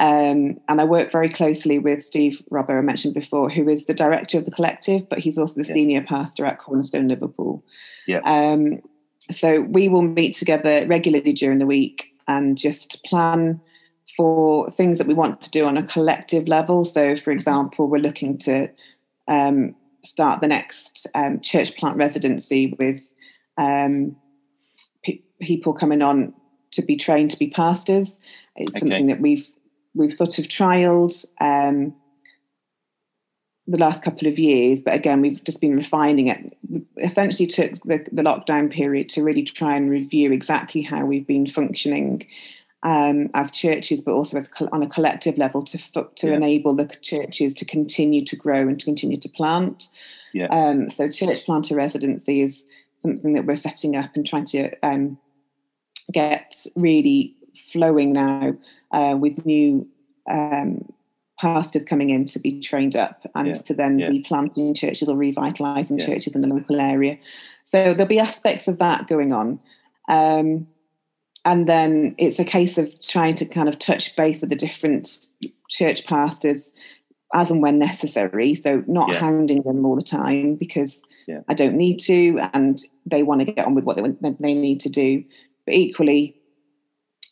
Um, 0.00 0.60
and 0.68 0.80
I 0.80 0.84
work 0.84 1.10
very 1.10 1.28
closely 1.28 1.80
with 1.80 2.04
Steve 2.04 2.40
Robbo, 2.52 2.78
I 2.78 2.82
mentioned 2.82 3.14
before, 3.14 3.50
who 3.50 3.68
is 3.68 3.86
the 3.86 3.94
director 3.94 4.38
of 4.38 4.44
the 4.44 4.52
collective, 4.52 5.08
but 5.08 5.18
he's 5.18 5.36
also 5.36 5.60
the 5.60 5.66
yeah. 5.66 5.74
senior 5.74 6.02
pastor 6.02 6.44
at 6.44 6.58
Cornerstone 6.60 7.08
Liverpool. 7.08 7.64
Yeah. 8.06 8.20
Um, 8.24 8.80
so 9.30 9.62
we 9.62 9.88
will 9.88 10.02
meet 10.02 10.34
together 10.34 10.86
regularly 10.86 11.32
during 11.32 11.58
the 11.58 11.66
week 11.66 12.12
and 12.28 12.56
just 12.56 13.02
plan 13.04 13.60
for 14.16 14.70
things 14.70 14.98
that 14.98 15.06
we 15.06 15.14
want 15.14 15.40
to 15.42 15.50
do 15.50 15.66
on 15.66 15.76
a 15.76 15.82
collective 15.82 16.48
level. 16.48 16.84
So, 16.84 17.16
for 17.16 17.30
example, 17.30 17.88
we're 17.88 17.98
looking 17.98 18.38
to 18.38 18.68
um, 19.28 19.74
start 20.04 20.40
the 20.40 20.48
next 20.48 21.06
um, 21.14 21.40
church 21.40 21.76
plant 21.76 21.96
residency 21.96 22.74
with 22.78 23.00
um, 23.56 24.16
pe- 25.04 25.22
people 25.40 25.72
coming 25.72 26.02
on 26.02 26.32
to 26.72 26.82
be 26.82 26.96
trained 26.96 27.30
to 27.30 27.38
be 27.38 27.48
pastors. 27.50 28.18
It's 28.56 28.70
okay. 28.70 28.80
something 28.80 29.06
that 29.06 29.20
we've 29.20 29.48
we've 29.94 30.12
sort 30.12 30.38
of 30.38 30.46
trialed 30.46 31.24
um, 31.40 31.94
the 33.66 33.78
last 33.78 34.02
couple 34.02 34.26
of 34.26 34.38
years, 34.38 34.80
but 34.80 34.94
again, 34.94 35.20
we've 35.20 35.44
just 35.44 35.60
been 35.60 35.76
refining 35.76 36.28
it. 36.28 36.52
We 36.70 36.82
essentially, 36.96 37.46
took 37.46 37.72
the, 37.84 38.04
the 38.10 38.22
lockdown 38.22 38.70
period 38.70 39.08
to 39.10 39.22
really 39.22 39.42
try 39.42 39.76
and 39.76 39.90
review 39.90 40.32
exactly 40.32 40.80
how 40.80 41.04
we've 41.04 41.26
been 41.26 41.46
functioning 41.46 42.26
um, 42.82 43.28
as 43.34 43.50
churches, 43.50 44.00
but 44.00 44.12
also 44.12 44.36
as 44.36 44.48
on 44.72 44.82
a 44.82 44.88
collective 44.88 45.36
level 45.38 45.62
to 45.64 45.78
to 46.16 46.28
yeah. 46.28 46.34
enable 46.34 46.74
the 46.74 46.86
churches 47.02 47.54
to 47.54 47.64
continue 47.64 48.24
to 48.24 48.36
grow 48.36 48.60
and 48.60 48.78
to 48.78 48.84
continue 48.84 49.18
to 49.18 49.28
plant. 49.28 49.88
Yeah. 50.32 50.46
Um, 50.46 50.90
so, 50.90 51.08
church 51.08 51.44
planter 51.44 51.74
residency 51.74 52.42
is 52.42 52.64
something 53.00 53.32
that 53.34 53.46
we're 53.46 53.56
setting 53.56 53.96
up 53.96 54.14
and 54.14 54.26
trying 54.26 54.44
to 54.46 54.70
um, 54.86 55.18
get 56.12 56.66
really 56.76 57.36
flowing 57.72 58.12
now 58.12 58.54
uh, 58.92 59.16
with 59.18 59.44
new 59.44 59.86
um, 60.30 60.84
pastors 61.40 61.84
coming 61.84 62.10
in 62.10 62.24
to 62.26 62.38
be 62.38 62.60
trained 62.60 62.96
up 62.96 63.24
and 63.34 63.48
yeah. 63.48 63.54
to 63.54 63.74
then 63.74 63.98
yeah. 63.98 64.08
be 64.08 64.20
planting 64.20 64.74
churches 64.74 65.08
or 65.08 65.16
revitalising 65.16 66.04
churches 66.04 66.34
in 66.34 66.40
the 66.40 66.48
local 66.48 66.80
area. 66.80 67.18
So 67.64 67.92
there'll 67.92 68.06
be 68.06 68.18
aspects 68.18 68.66
of 68.68 68.78
that 68.78 69.06
going 69.06 69.32
on. 69.32 69.60
Um, 70.08 70.66
and 71.44 71.68
then 71.68 72.14
it's 72.18 72.38
a 72.38 72.44
case 72.44 72.78
of 72.78 72.92
trying 73.06 73.34
to 73.36 73.46
kind 73.46 73.68
of 73.68 73.78
touch 73.78 74.14
base 74.16 74.40
with 74.40 74.50
the 74.50 74.56
different 74.56 75.28
church 75.68 76.06
pastors 76.06 76.72
as 77.34 77.50
and 77.50 77.62
when 77.62 77.78
necessary. 77.78 78.54
So 78.54 78.82
not 78.86 79.10
yeah. 79.10 79.20
hounding 79.20 79.62
them 79.62 79.84
all 79.84 79.96
the 79.96 80.02
time 80.02 80.56
because 80.56 81.02
yeah. 81.26 81.40
I 81.48 81.54
don't 81.54 81.76
need 81.76 81.98
to, 82.00 82.38
and 82.54 82.78
they 83.06 83.22
want 83.22 83.40
to 83.42 83.52
get 83.52 83.66
on 83.66 83.74
with 83.74 83.84
what 83.84 83.96
they, 83.96 84.30
they 84.40 84.54
need 84.54 84.80
to 84.80 84.88
do. 84.88 85.24
But 85.66 85.74
equally, 85.74 86.40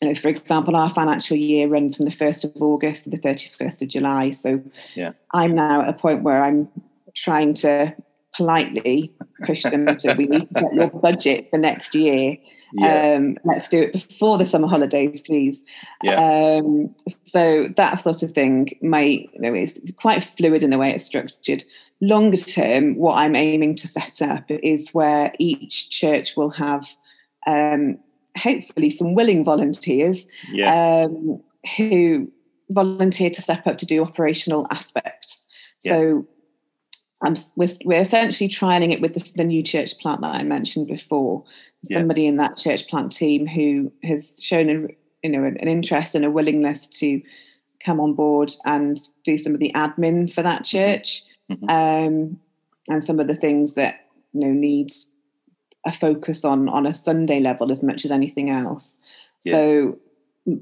you 0.03 0.09
know, 0.09 0.15
for 0.15 0.29
example, 0.29 0.77
our 0.77 0.91
financial 0.91 1.37
year 1.37 1.69
runs 1.69 1.97
from 1.97 2.05
the 2.05 2.11
1st 2.11 2.45
of 2.45 2.63
August 2.63 3.05
to 3.05 3.11
the 3.11 3.19
31st 3.19 3.83
of 3.83 3.89
July. 3.89 4.31
So 4.33 4.63
yeah. 4.95 5.13
I'm 5.33 5.55
now 5.55 5.81
at 5.83 5.89
a 5.89 5.95
point 5.95 6.23
where 6.23 6.43
I'm 6.43 6.69
trying 7.15 7.55
to 7.55 7.95
politely 8.37 9.12
push 9.45 9.62
them 9.62 9.87
to 9.97 10.14
we 10.14 10.26
need 10.26 10.49
to 10.52 10.61
set 10.61 10.75
your 10.75 10.88
budget 11.02 11.49
for 11.50 11.59
next 11.59 11.95
year. 11.95 12.37
Yeah. 12.73 13.16
Um, 13.16 13.37
let's 13.45 13.69
do 13.69 13.83
it 13.83 13.93
before 13.93 14.38
the 14.38 14.47
summer 14.47 14.69
holidays, 14.69 15.21
please. 15.21 15.61
Yeah. 16.02 16.61
Um, 16.61 16.95
so 17.25 17.69
that 17.76 18.00
sort 18.00 18.23
of 18.23 18.33
thing 18.33 18.76
might, 18.83 19.31
you 19.33 19.40
know, 19.40 19.55
it's 19.55 19.78
quite 19.93 20.23
fluid 20.23 20.62
in 20.62 20.71
the 20.71 20.78
way 20.78 20.90
it's 20.90 21.05
structured. 21.05 21.64
Longer 22.00 22.37
term, 22.37 22.97
what 22.97 23.19
I'm 23.19 23.37
aiming 23.37 23.76
to 23.76 23.88
set 23.88 24.21
up 24.21 24.45
is 24.49 24.90
where 24.90 25.33
each 25.38 25.90
church 25.90 26.37
will 26.37 26.50
have 26.50 26.88
um, 27.47 27.99
hopefully 28.37 28.90
some 28.90 29.14
willing 29.14 29.45
volunteers 29.45 30.26
yeah. 30.52 31.05
um, 31.07 31.40
who 31.76 32.31
volunteer 32.71 33.31
to 33.31 33.40
step 33.40 33.66
up 33.66 33.78
to 33.78 33.87
do 33.87 34.02
operational 34.02 34.66
aspects. 34.71 35.47
So 35.87 36.26
um, 37.25 37.35
we're, 37.57 37.69
we're 37.85 38.01
essentially 38.01 38.49
trialing 38.49 38.93
it 38.93 39.01
with 39.01 39.15
the, 39.15 39.33
the, 39.37 39.45
new 39.45 39.63
church 39.63 39.99
plant 39.99 40.21
that 40.21 40.35
I 40.35 40.43
mentioned 40.43 40.87
before. 40.87 41.45
Somebody 41.85 42.23
yeah. 42.23 42.29
in 42.31 42.37
that 42.37 42.57
church 42.57 42.89
plant 42.89 43.13
team 43.13 43.47
who 43.47 43.91
has 44.03 44.37
shown 44.43 44.69
a, 44.69 44.89
you 45.23 45.31
know 45.31 45.45
an, 45.45 45.57
an 45.59 45.69
interest 45.69 46.15
and 46.15 46.25
a 46.25 46.31
willingness 46.31 46.87
to 46.87 47.23
come 47.85 48.01
on 48.01 48.15
board 48.15 48.53
and 48.65 48.99
do 49.25 49.39
some 49.39 49.55
of 49.55 49.61
the 49.61 49.73
admin 49.75 50.33
for 50.33 50.43
that 50.43 50.63
mm-hmm. 50.63 50.79
church 50.79 51.23
mm-hmm. 51.51 51.69
um, 51.71 52.39
and 52.89 53.05
some 53.05 53.21
of 53.21 53.29
the 53.29 53.37
things 53.37 53.75
that 53.75 54.07
you 54.33 54.41
know 54.41 54.53
needs 54.53 55.11
a 55.87 55.93
focus 55.93 56.45
on 56.45 56.69
on 56.69 56.87
a 56.87 56.95
Sunday 56.95 57.41
level 57.41 57.73
as 57.73 57.83
much 57.83 58.05
as 58.05 58.11
anything 58.11 58.51
else. 58.51 58.99
Yeah. 59.45 59.53
So 59.53 59.99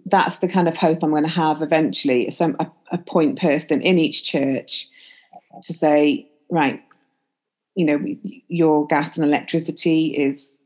that's 0.06 0.38
the 0.38 0.48
kind 0.48 0.68
of 0.68 0.76
hope 0.76 1.02
I'm 1.02 1.10
going 1.10 1.24
to 1.24 1.28
have 1.28 1.62
eventually. 1.62 2.30
Some 2.30 2.56
a, 2.60 2.70
a 2.92 2.98
point 2.98 3.38
person 3.38 3.80
in 3.80 3.98
each 3.98 4.24
church 4.24 4.88
to 5.62 5.72
say, 5.72 6.28
right, 6.54 6.82
you 7.74 7.84
know, 7.84 8.04
your 8.48 8.86
gas 8.86 9.16
and 9.16 9.24
electricity 9.24 10.16
is 10.16 10.58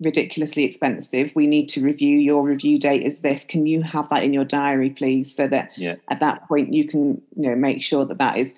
ridiculously 0.00 0.64
expensive. 0.64 1.32
We 1.34 1.46
need 1.46 1.68
to 1.70 1.82
review 1.82 2.18
your 2.18 2.42
review 2.42 2.78
date 2.78 3.02
is 3.02 3.20
this. 3.20 3.44
Can 3.44 3.66
you 3.66 3.82
have 3.82 4.08
that 4.10 4.24
in 4.24 4.32
your 4.32 4.44
diary, 4.44 4.90
please? 4.90 5.34
So 5.34 5.46
that 5.48 5.70
yeah. 5.76 5.96
at 6.08 6.20
that 6.20 6.48
point 6.48 6.72
you 6.72 6.88
can, 6.88 7.20
you 7.36 7.50
know, 7.50 7.54
make 7.54 7.82
sure 7.82 8.04
that 8.06 8.18
that 8.18 8.36
is 8.36 8.52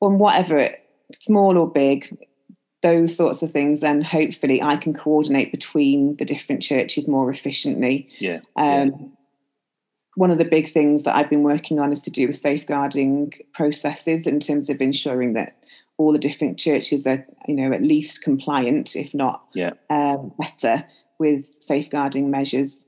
on 0.00 0.18
whatever 0.18 0.68
small 1.20 1.58
or 1.58 1.70
big, 1.70 2.16
those 2.82 3.14
sorts 3.14 3.42
of 3.42 3.52
things. 3.52 3.82
And 3.82 4.04
hopefully 4.04 4.62
I 4.62 4.76
can 4.76 4.94
coordinate 4.94 5.52
between 5.52 6.16
the 6.16 6.24
different 6.24 6.62
churches 6.62 7.06
more 7.06 7.30
efficiently. 7.30 8.08
Yeah. 8.18 8.40
Um, 8.56 8.88
yeah. 8.88 9.06
One 10.16 10.30
of 10.30 10.38
the 10.38 10.46
big 10.46 10.70
things 10.70 11.04
that 11.04 11.14
I've 11.14 11.28
been 11.28 11.42
working 11.42 11.78
on 11.78 11.92
is 11.92 12.00
to 12.02 12.10
do 12.10 12.26
with 12.26 12.36
safeguarding 12.36 13.34
processes 13.52 14.26
in 14.26 14.40
terms 14.40 14.70
of 14.70 14.80
ensuring 14.80 15.34
that 15.34 15.54
all 15.98 16.12
the 16.12 16.18
different 16.18 16.58
churches 16.58 17.06
are, 17.06 17.26
you 17.48 17.54
know, 17.54 17.72
at 17.72 17.82
least 17.82 18.22
compliant, 18.22 18.96
if 18.96 19.14
not 19.14 19.44
yeah. 19.54 19.70
um, 19.90 20.32
better, 20.38 20.84
with 21.18 21.46
safeguarding 21.60 22.30
measures. 22.30 22.84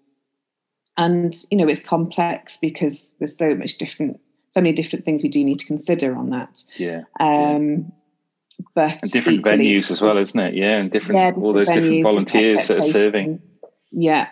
And 0.97 1.35
you 1.51 1.59
know, 1.59 1.67
it's 1.67 1.81
complex 1.81 2.59
because 2.61 3.11
there's 3.19 3.37
so 3.37 3.55
much 3.55 3.79
different, 3.79 4.21
so 4.51 4.61
many 4.61 4.73
different 4.73 5.05
things 5.05 5.23
we 5.23 5.29
do 5.29 5.45
need 5.45 5.61
to 5.61 5.67
consider 5.67 6.15
on 6.17 6.31
that. 6.31 6.65
Yeah. 6.77 7.03
Um, 7.21 7.93
but 8.75 9.01
and 9.03 9.11
different 9.11 9.39
equally, 9.39 9.59
venues 9.59 9.91
as 9.91 10.01
well, 10.01 10.19
isn't 10.19 10.39
it? 10.39 10.55
Yeah, 10.55 10.79
and 10.79 10.91
different, 10.91 11.19
yeah, 11.19 11.31
different 11.31 11.47
all 11.47 11.53
those 11.53 11.69
venues, 11.69 11.75
different 11.75 12.03
volunteers 12.03 12.69
that 12.69 12.79
are 12.79 12.83
serving. 12.83 13.41
Yeah. 13.93 14.29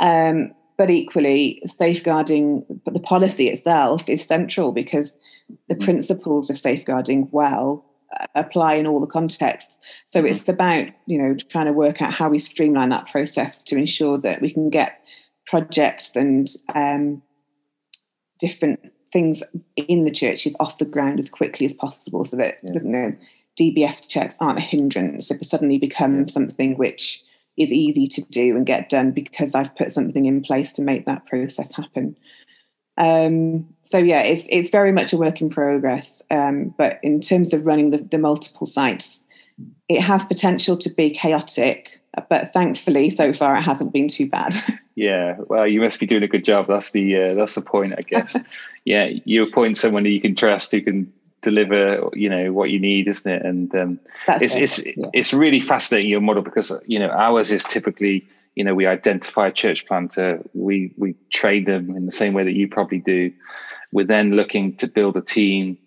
Um, 0.00 0.54
but 0.78 0.90
equally, 0.90 1.60
safeguarding, 1.66 2.64
but 2.84 2.94
the 2.94 3.00
policy 3.00 3.48
itself 3.48 4.08
is 4.08 4.24
central 4.24 4.72
because 4.72 5.14
the 5.68 5.74
mm. 5.74 5.84
principles 5.84 6.48
of 6.48 6.56
safeguarding 6.56 7.28
well 7.32 7.84
apply 8.34 8.74
in 8.74 8.86
all 8.86 9.00
the 9.00 9.06
contexts. 9.06 9.78
So 10.06 10.20
mm-hmm. 10.20 10.28
it's 10.28 10.48
about 10.48 10.88
you 11.06 11.18
know 11.18 11.36
trying 11.50 11.66
to 11.66 11.72
work 11.72 12.02
out 12.02 12.12
how 12.12 12.28
we 12.28 12.38
streamline 12.38 12.88
that 12.90 13.08
process 13.08 13.62
to 13.64 13.76
ensure 13.76 14.18
that 14.18 14.40
we 14.40 14.52
can 14.52 14.70
get 14.70 15.02
projects 15.46 16.14
and 16.14 16.48
um, 16.74 17.22
different 18.38 18.80
things 19.12 19.42
in 19.76 20.04
the 20.04 20.10
churches 20.10 20.54
off 20.60 20.78
the 20.78 20.84
ground 20.84 21.18
as 21.18 21.30
quickly 21.30 21.66
as 21.66 21.72
possible, 21.72 22.24
so 22.24 22.36
that 22.36 22.58
yeah. 22.62 22.72
you 22.74 22.82
know 22.82 23.16
DBS 23.58 24.06
checks 24.08 24.36
aren't 24.40 24.58
a 24.58 24.62
hindrance. 24.62 25.30
It 25.30 25.44
suddenly 25.44 25.78
become 25.78 26.20
yeah. 26.20 26.26
something 26.28 26.76
which 26.76 27.22
is 27.56 27.72
easy 27.72 28.06
to 28.06 28.22
do 28.30 28.56
and 28.56 28.64
get 28.64 28.88
done 28.88 29.10
because 29.10 29.54
I've 29.54 29.74
put 29.74 29.92
something 29.92 30.26
in 30.26 30.42
place 30.42 30.72
to 30.74 30.82
make 30.82 31.06
that 31.06 31.26
process 31.26 31.72
happen. 31.72 32.16
Um, 32.98 33.66
so 33.82 33.96
yeah, 33.96 34.22
it's 34.22 34.46
it's 34.50 34.68
very 34.68 34.92
much 34.92 35.12
a 35.12 35.16
work 35.16 35.40
in 35.40 35.48
progress. 35.48 36.20
Um, 36.30 36.74
but 36.76 36.98
in 37.02 37.20
terms 37.20 37.54
of 37.54 37.64
running 37.64 37.90
the, 37.90 37.98
the 37.98 38.18
multiple 38.18 38.66
sites, 38.66 39.22
it 39.88 40.02
has 40.02 40.24
potential 40.24 40.76
to 40.76 40.90
be 40.90 41.10
chaotic. 41.10 42.00
But 42.28 42.52
thankfully, 42.52 43.10
so 43.10 43.32
far, 43.32 43.56
it 43.56 43.62
hasn't 43.62 43.92
been 43.92 44.08
too 44.08 44.28
bad. 44.28 44.54
Yeah, 44.98 45.36
well, 45.46 45.64
you 45.64 45.80
must 45.80 46.00
be 46.00 46.06
doing 46.06 46.24
a 46.24 46.26
good 46.26 46.44
job. 46.44 46.66
That's 46.66 46.90
the 46.90 47.16
uh, 47.16 47.34
that's 47.34 47.54
the 47.54 47.60
point, 47.60 47.94
I 47.96 48.02
guess. 48.02 48.36
yeah, 48.84 49.08
you 49.24 49.44
appoint 49.44 49.78
someone 49.78 50.02
that 50.02 50.10
you 50.10 50.20
can 50.20 50.34
trust 50.34 50.72
who 50.72 50.82
can 50.82 51.12
deliver, 51.42 52.10
you 52.14 52.28
know, 52.28 52.52
what 52.52 52.70
you 52.70 52.80
need, 52.80 53.06
isn't 53.06 53.30
it? 53.30 53.42
And 53.44 53.72
um, 53.76 54.00
it's 54.26 54.56
it. 54.56 54.62
it's 54.62 54.84
yeah. 54.84 55.06
it's 55.12 55.32
really 55.32 55.60
fascinating 55.60 56.10
your 56.10 56.20
model 56.20 56.42
because 56.42 56.72
you 56.86 56.98
know 56.98 57.10
ours 57.10 57.52
is 57.52 57.62
typically 57.62 58.26
you 58.58 58.64
know 58.64 58.74
we 58.74 58.86
identify 58.86 59.46
a 59.46 59.52
church 59.52 59.86
planter 59.86 60.42
we 60.52 60.92
we 60.96 61.14
train 61.30 61.64
them 61.64 61.94
in 61.94 62.06
the 62.06 62.12
same 62.12 62.34
way 62.34 62.42
that 62.42 62.54
you 62.54 62.66
probably 62.66 62.98
do. 62.98 63.32
We're 63.92 64.04
then 64.04 64.32
looking 64.32 64.76
to 64.78 64.88
build 64.88 65.16
a 65.16 65.22
team 65.22 65.78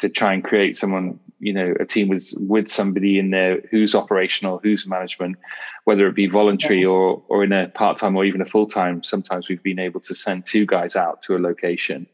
to 0.00 0.10
try 0.10 0.34
and 0.34 0.44
create 0.44 0.76
someone 0.76 1.18
you 1.40 1.54
know 1.54 1.72
a 1.80 1.86
team 1.86 2.08
with 2.08 2.34
with 2.36 2.68
somebody 2.68 3.18
in 3.18 3.30
there 3.30 3.62
who's 3.70 3.94
operational 3.94 4.60
who's 4.62 4.86
management 4.86 5.36
whether 5.84 6.06
it 6.06 6.14
be 6.14 6.26
voluntary 6.26 6.84
or 6.84 7.22
or 7.28 7.42
in 7.44 7.52
a 7.52 7.68
part-time 7.68 8.14
or 8.14 8.26
even 8.26 8.42
a 8.42 8.50
full-time. 8.54 9.02
Sometimes 9.02 9.48
we've 9.48 9.62
been 9.62 9.78
able 9.78 10.00
to 10.00 10.14
send 10.14 10.44
two 10.44 10.66
guys 10.66 10.96
out 10.96 11.22
to 11.22 11.34
a 11.34 11.38
location. 11.38 12.06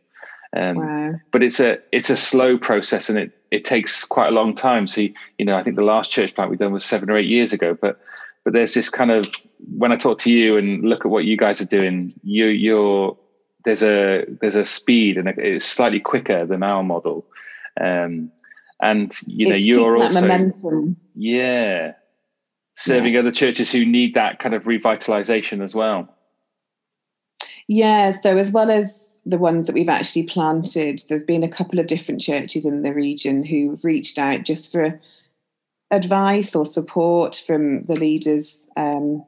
Um, 0.57 0.77
wow. 0.77 1.15
but 1.33 1.43
it's 1.43 1.59
a 1.59 1.79
it's 1.91 2.11
a 2.11 2.17
slow 2.17 2.57
process 2.57 3.09
and 3.09 3.19
it 3.19 3.33
it 3.51 3.65
takes 3.65 4.05
quite 4.05 4.29
a 4.29 4.37
long 4.41 4.55
time. 4.55 4.87
So 4.87 5.01
you 5.01 5.45
know 5.45 5.57
i 5.57 5.65
think 5.65 5.75
the 5.75 5.91
last 5.95 6.13
church 6.13 6.37
plant 6.37 6.53
we 6.53 6.57
done 6.57 6.73
was 6.73 6.85
seven 6.85 7.11
or 7.11 7.17
eight 7.17 7.27
years 7.37 7.53
ago 7.53 7.77
but 7.87 7.99
but 8.45 8.53
there's 8.53 8.75
this 8.75 8.91
kind 8.91 9.11
of 9.11 9.27
when 9.77 9.93
I 9.93 9.97
talk 9.97 10.19
to 10.21 10.33
you 10.33 10.57
and 10.57 10.83
look 10.85 11.05
at 11.05 11.11
what 11.11 11.25
you 11.25 11.37
guys 11.37 11.61
are 11.61 11.67
doing, 11.67 12.13
you 12.23 12.47
you're 12.47 13.17
there's 13.65 13.83
a 13.83 14.25
there's 14.41 14.57
a 14.57 14.65
speed 14.65 15.17
and 15.17 15.29
it's 15.29 15.65
slightly 15.65 16.01
quicker 16.01 16.45
than 16.47 16.63
our 16.63 16.83
model, 16.83 17.27
um, 17.81 18.31
and 18.83 19.15
you 19.27 19.49
know 19.49 19.55
it's 19.57 19.65
you're 19.65 19.97
also 19.97 20.21
momentum. 20.21 20.97
yeah 21.15 21.93
serving 22.75 23.15
yeah. 23.15 23.21
other 23.21 23.33
churches 23.33 23.71
who 23.71 23.85
need 23.85 24.15
that 24.15 24.39
kind 24.39 24.55
of 24.55 24.65
revitalization 24.65 25.63
as 25.63 25.75
well. 25.75 26.09
Yeah, 27.67 28.13
so 28.13 28.37
as 28.37 28.51
well 28.51 28.71
as 28.71 29.19
the 29.25 29.39
ones 29.39 29.67
that 29.67 29.75
we've 29.75 29.89
actually 29.89 30.25
planted, 30.25 31.01
there's 31.09 31.23
been 31.23 31.43
a 31.43 31.49
couple 31.49 31.79
of 31.79 31.87
different 31.87 32.21
churches 32.21 32.67
in 32.67 32.83
the 32.83 32.93
region 32.93 33.43
who've 33.43 33.83
reached 33.83 34.19
out 34.19 34.43
just 34.43 34.71
for 34.71 35.01
advice 35.95 36.55
or 36.55 36.67
support 36.67 37.43
from 37.47 37.85
the 37.85 37.97
leaders 37.97 38.67
um, 38.77 39.25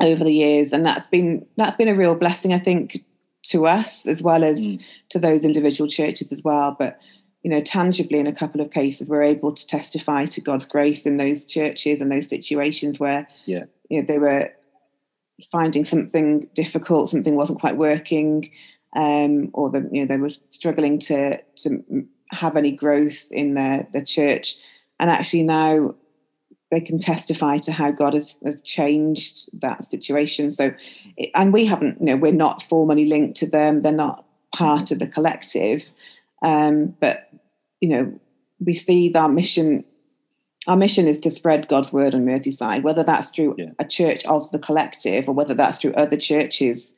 over 0.00 0.24
the 0.24 0.34
years, 0.34 0.72
and 0.72 0.84
that's 0.84 1.06
been 1.06 1.46
that's 1.56 1.76
been 1.76 1.88
a 1.88 1.94
real 1.94 2.14
blessing, 2.14 2.52
I 2.52 2.58
think, 2.58 3.04
to 3.44 3.66
us 3.66 4.06
as 4.06 4.22
well 4.22 4.44
as 4.44 4.60
mm. 4.60 4.80
to 5.10 5.18
those 5.18 5.44
individual 5.44 5.88
churches 5.88 6.32
as 6.32 6.42
well. 6.42 6.76
But 6.78 6.98
you 7.42 7.50
know, 7.50 7.60
tangibly 7.60 8.18
in 8.18 8.26
a 8.26 8.32
couple 8.32 8.60
of 8.60 8.70
cases, 8.70 9.08
we're 9.08 9.22
able 9.22 9.52
to 9.52 9.66
testify 9.66 10.24
to 10.26 10.40
God's 10.40 10.66
grace 10.66 11.06
in 11.06 11.16
those 11.16 11.46
churches 11.46 12.00
and 12.00 12.10
those 12.10 12.28
situations 12.28 12.98
where 12.98 13.28
yeah. 13.46 13.64
you 13.88 14.00
know, 14.00 14.06
they 14.06 14.18
were 14.18 14.50
finding 15.52 15.84
something 15.84 16.48
difficult, 16.54 17.10
something 17.10 17.36
wasn't 17.36 17.60
quite 17.60 17.76
working, 17.76 18.50
um, 18.96 19.50
or 19.52 19.70
the, 19.70 19.88
you 19.92 20.00
know 20.00 20.06
they 20.06 20.16
were 20.16 20.30
struggling 20.50 20.98
to 20.98 21.40
to 21.56 22.06
have 22.30 22.56
any 22.56 22.72
growth 22.72 23.18
in 23.30 23.54
their 23.54 23.88
their 23.92 24.04
church, 24.04 24.56
and 24.98 25.10
actually 25.10 25.42
now 25.42 25.94
they 26.70 26.80
can 26.80 26.98
testify 26.98 27.56
to 27.56 27.72
how 27.72 27.90
God 27.90 28.14
has, 28.14 28.38
has 28.44 28.60
changed 28.60 29.48
that 29.60 29.84
situation. 29.84 30.50
So, 30.50 30.72
and 31.34 31.52
we 31.52 31.64
haven't, 31.64 31.98
you 31.98 32.06
know, 32.06 32.16
we're 32.16 32.32
not 32.32 32.62
formally 32.62 33.06
linked 33.06 33.36
to 33.38 33.46
them; 33.46 33.80
they're 33.80 33.92
not 33.92 34.24
part 34.54 34.90
of 34.90 34.98
the 34.98 35.06
collective, 35.06 35.88
um, 36.42 36.94
but 37.00 37.30
you 37.80 37.88
know, 37.88 38.20
we 38.60 38.74
see 38.74 39.08
that 39.10 39.30
mission 39.30 39.84
our 40.68 40.76
mission 40.76 41.08
is 41.08 41.20
to 41.20 41.30
spread 41.30 41.66
God's 41.66 41.92
word 41.92 42.14
on 42.14 42.26
Merseyside, 42.26 42.82
whether 42.82 43.02
that's 43.02 43.30
through 43.30 43.54
yeah. 43.56 43.70
a 43.78 43.86
church 43.86 44.24
of 44.26 44.50
the 44.52 44.58
collective 44.58 45.26
or 45.28 45.32
whether 45.32 45.54
that's 45.54 45.78
through 45.78 45.94
other 45.94 46.16
churches. 46.16 46.92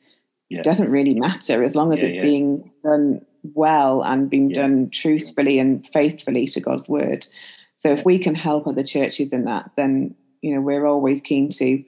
Yeah. 0.49 0.59
It 0.59 0.63
doesn't 0.63 0.91
really 0.91 1.15
matter 1.15 1.63
as 1.63 1.73
long 1.73 1.93
as 1.93 1.99
yeah, 1.99 2.07
it's 2.07 2.21
being 2.21 2.69
done 2.83 3.25
well 3.53 4.03
and 4.03 4.29
being 4.29 4.49
done 4.49 4.89
truthfully 4.89 5.57
and 5.57 5.87
faithfully 5.93 6.47
to 6.47 6.59
God's 6.59 6.89
word. 6.89 7.25
So 7.81 7.89
if 7.89 8.05
we 8.05 8.19
can 8.19 8.35
help 8.35 8.67
other 8.67 8.83
churches 8.83 9.33
in 9.33 9.45
that, 9.45 9.71
then 9.75 10.15
you 10.41 10.55
know 10.55 10.61
we're 10.61 10.85
always 10.85 11.21
keen 11.21 11.49
to. 11.49 11.83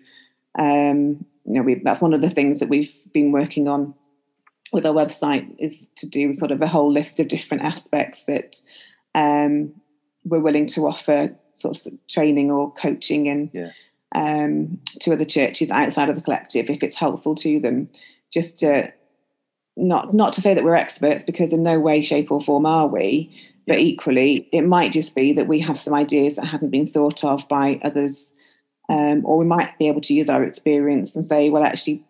Um, 0.59 1.25
you 1.45 1.53
know, 1.53 1.61
we, 1.61 1.75
that's 1.75 2.01
one 2.01 2.13
of 2.13 2.21
the 2.21 2.29
things 2.29 2.59
that 2.59 2.69
we've 2.69 2.93
been 3.11 3.31
working 3.31 3.67
on 3.67 3.93
with 4.71 4.85
our 4.85 4.93
website 4.93 5.53
is 5.59 5.87
to 5.97 6.07
do 6.07 6.33
sort 6.33 6.51
of 6.51 6.61
a 6.61 6.67
whole 6.67 6.91
list 6.91 7.19
of 7.19 7.27
different 7.27 7.63
aspects 7.63 8.25
that 8.25 8.59
um, 9.13 9.73
we're 10.25 10.39
willing 10.39 10.65
to 10.65 10.87
offer 10.87 11.35
sort 11.55 11.85
of 11.85 11.93
training 12.07 12.49
or 12.49 12.73
coaching 12.73 13.29
and 13.29 13.49
yeah. 13.53 13.71
um, 14.15 14.79
to 14.99 15.13
other 15.13 15.25
churches 15.25 15.69
outside 15.69 16.09
of 16.09 16.15
the 16.15 16.21
collective 16.21 16.69
if 16.69 16.81
it's 16.81 16.95
helpful 16.95 17.35
to 17.35 17.59
them. 17.59 17.89
Just 18.31 18.57
to 18.59 18.91
not 19.75 20.13
not 20.13 20.33
to 20.33 20.41
say 20.41 20.53
that 20.53 20.63
we're 20.63 20.75
experts 20.75 21.23
because 21.23 21.53
in 21.53 21.61
no 21.61 21.79
way, 21.79 22.01
shape, 22.01 22.31
or 22.31 22.41
form 22.41 22.65
are 22.65 22.87
we. 22.87 23.31
But 23.65 23.79
equally, 23.79 24.49
it 24.51 24.63
might 24.63 24.91
just 24.91 25.15
be 25.15 25.33
that 25.33 25.47
we 25.47 25.59
have 25.59 25.79
some 25.79 25.93
ideas 25.93 26.35
that 26.35 26.45
haven't 26.45 26.71
been 26.71 26.87
thought 26.87 27.23
of 27.23 27.47
by 27.47 27.79
others, 27.83 28.31
um, 28.89 29.25
or 29.25 29.37
we 29.37 29.45
might 29.45 29.77
be 29.79 29.87
able 29.87 30.01
to 30.01 30.13
use 30.13 30.29
our 30.29 30.43
experience 30.43 31.15
and 31.15 31.25
say, 31.25 31.49
well, 31.49 31.63
actually, 31.63 32.03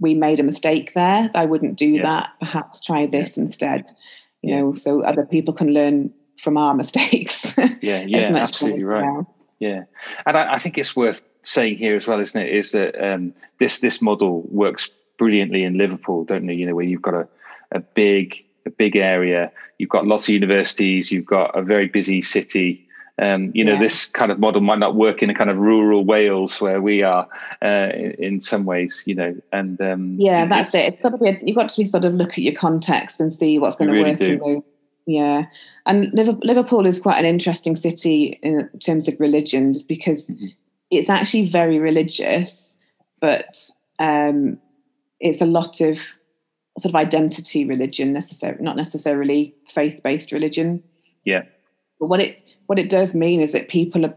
we 0.00 0.14
made 0.14 0.40
a 0.40 0.42
mistake 0.42 0.92
there. 0.94 1.30
I 1.34 1.46
wouldn't 1.46 1.76
do 1.76 1.90
yeah. 1.90 2.02
that. 2.02 2.30
Perhaps 2.40 2.80
try 2.80 3.06
this 3.06 3.36
yeah. 3.36 3.44
instead. 3.44 3.90
You 4.42 4.56
know, 4.56 4.74
so 4.74 5.02
other 5.02 5.24
people 5.24 5.54
can 5.54 5.68
learn 5.72 6.12
from 6.38 6.56
our 6.56 6.74
mistakes. 6.82 7.54
yeah, 7.56 8.02
yeah, 8.06 8.34
absolutely 8.34 8.84
right. 8.84 9.04
Now. 9.04 9.28
Yeah, 9.60 9.84
and 10.26 10.36
I, 10.36 10.54
I, 10.54 10.58
think 10.58 10.76
it's 10.76 10.96
worth 10.96 11.24
saying 11.44 11.78
here 11.78 11.96
as 11.96 12.08
well, 12.08 12.18
isn't 12.18 12.40
it? 12.40 12.52
Is 12.52 12.72
that 12.72 13.00
um, 13.00 13.32
this 13.60 13.78
this 13.78 14.02
model 14.02 14.42
works 14.48 14.90
brilliantly 15.18 15.62
in 15.62 15.78
Liverpool, 15.78 16.24
don't 16.24 16.48
you? 16.48 16.54
You 16.56 16.66
know, 16.66 16.74
where 16.74 16.84
you've 16.84 17.02
got 17.02 17.14
a, 17.14 17.28
a 17.70 17.78
big 17.78 18.44
a 18.66 18.70
big 18.70 18.96
area, 18.96 19.50
you've 19.78 19.90
got 19.90 20.06
lots 20.06 20.24
of 20.24 20.34
universities, 20.34 21.10
you've 21.10 21.26
got 21.26 21.56
a 21.56 21.62
very 21.62 21.86
busy 21.86 22.22
city. 22.22 22.86
Um, 23.18 23.52
you 23.54 23.62
know, 23.62 23.74
yeah. 23.74 23.78
this 23.78 24.06
kind 24.06 24.32
of 24.32 24.38
model 24.38 24.62
might 24.62 24.78
not 24.78 24.96
work 24.96 25.22
in 25.22 25.28
a 25.28 25.34
kind 25.34 25.50
of 25.50 25.58
rural 25.58 26.04
Wales 26.04 26.60
where 26.60 26.80
we 26.80 27.02
are 27.02 27.28
uh, 27.60 27.90
in, 28.18 28.40
some 28.40 28.64
ways, 28.64 29.04
you 29.06 29.14
know. 29.14 29.36
And 29.52 29.80
um, 29.80 30.16
yeah, 30.18 30.46
that's 30.46 30.74
it. 30.74 30.94
It's 30.94 31.02
got 31.02 31.10
to 31.10 31.18
be. 31.18 31.28
A, 31.28 31.38
you've 31.42 31.56
got 31.56 31.68
to 31.68 31.78
be 31.78 31.84
sort 31.84 32.06
of 32.06 32.14
look 32.14 32.32
at 32.32 32.38
your 32.38 32.54
context 32.54 33.20
and 33.20 33.32
see 33.32 33.58
what's 33.58 33.76
going 33.76 33.88
to 33.88 33.94
really 33.94 34.10
work 34.10 34.18
do. 34.18 34.32
in 34.32 34.38
those 34.38 34.62
yeah, 35.06 35.46
and 35.86 36.12
Liverpool 36.12 36.86
is 36.86 37.00
quite 37.00 37.18
an 37.18 37.24
interesting 37.24 37.74
city 37.76 38.38
in 38.42 38.68
terms 38.78 39.08
of 39.08 39.18
religion, 39.18 39.74
because 39.88 40.28
mm-hmm. 40.28 40.46
it's 40.90 41.10
actually 41.10 41.48
very 41.48 41.78
religious, 41.78 42.76
but 43.20 43.58
um, 43.98 44.58
it's 45.20 45.40
a 45.40 45.46
lot 45.46 45.80
of 45.80 46.00
sort 46.78 46.90
of 46.90 46.96
identity 46.96 47.64
religion, 47.64 48.12
necessarily 48.12 48.62
not 48.62 48.76
necessarily 48.76 49.54
faith-based 49.68 50.32
religion. 50.32 50.82
Yeah, 51.24 51.42
but 52.00 52.06
what 52.06 52.20
it 52.20 52.38
what 52.66 52.78
it 52.78 52.88
does 52.88 53.14
mean 53.14 53.40
is 53.40 53.52
that 53.52 53.68
people 53.68 54.04
are 54.04 54.14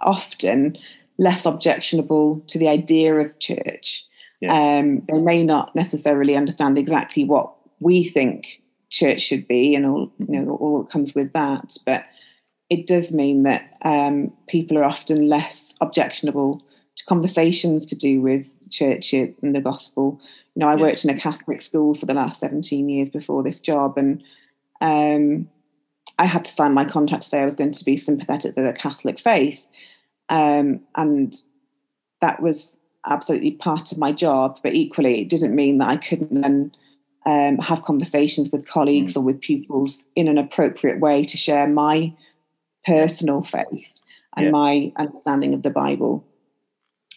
often 0.00 0.76
less 1.18 1.44
objectionable 1.44 2.40
to 2.46 2.58
the 2.58 2.68
idea 2.68 3.14
of 3.14 3.38
church. 3.38 4.04
Yeah. 4.40 4.52
Um, 4.52 5.02
they 5.08 5.20
may 5.20 5.42
not 5.42 5.74
necessarily 5.74 6.36
understand 6.36 6.78
exactly 6.78 7.24
what 7.24 7.52
we 7.80 8.04
think 8.04 8.62
church 8.90 9.20
should 9.20 9.46
be 9.46 9.74
and 9.74 9.84
all 9.84 10.10
you 10.18 10.40
know 10.40 10.56
all 10.56 10.82
that 10.82 10.90
comes 10.90 11.14
with 11.14 11.32
that 11.34 11.76
but 11.84 12.06
it 12.70 12.86
does 12.86 13.12
mean 13.12 13.42
that 13.44 13.76
um, 13.82 14.32
people 14.46 14.76
are 14.78 14.84
often 14.84 15.28
less 15.28 15.74
objectionable 15.80 16.62
to 16.96 17.04
conversations 17.04 17.86
to 17.86 17.94
do 17.94 18.20
with 18.20 18.46
church 18.70 19.12
and 19.12 19.34
the 19.42 19.60
gospel 19.60 20.20
you 20.58 20.64
know 20.64 20.70
i 20.70 20.74
worked 20.74 21.04
in 21.04 21.10
a 21.10 21.20
catholic 21.20 21.62
school 21.62 21.94
for 21.94 22.06
the 22.06 22.14
last 22.14 22.40
17 22.40 22.88
years 22.88 23.08
before 23.08 23.44
this 23.44 23.60
job 23.60 23.96
and 23.96 24.24
um, 24.80 25.48
i 26.18 26.24
had 26.24 26.44
to 26.44 26.50
sign 26.50 26.74
my 26.74 26.84
contract 26.84 27.22
to 27.22 27.28
say 27.28 27.40
i 27.40 27.46
was 27.46 27.54
going 27.54 27.70
to 27.70 27.84
be 27.84 27.96
sympathetic 27.96 28.56
to 28.56 28.62
the 28.62 28.72
catholic 28.72 29.20
faith 29.20 29.64
um, 30.30 30.80
and 30.96 31.34
that 32.20 32.42
was 32.42 32.76
absolutely 33.06 33.52
part 33.52 33.92
of 33.92 33.98
my 33.98 34.10
job 34.10 34.58
but 34.64 34.74
equally 34.74 35.20
it 35.20 35.28
didn't 35.28 35.54
mean 35.54 35.78
that 35.78 35.88
i 35.88 35.96
couldn't 35.96 36.34
then 36.34 36.72
um, 37.26 37.58
have 37.58 37.82
conversations 37.82 38.50
with 38.50 38.66
colleagues 38.66 39.12
mm. 39.12 39.18
or 39.18 39.20
with 39.20 39.40
pupils 39.40 40.04
in 40.16 40.26
an 40.26 40.38
appropriate 40.38 40.98
way 40.98 41.22
to 41.24 41.36
share 41.36 41.68
my 41.68 42.12
personal 42.84 43.42
faith 43.42 43.92
and 44.36 44.46
yeah. 44.46 44.50
my 44.50 44.92
understanding 44.96 45.52
of 45.52 45.62
the 45.62 45.70
Bible. 45.70 46.24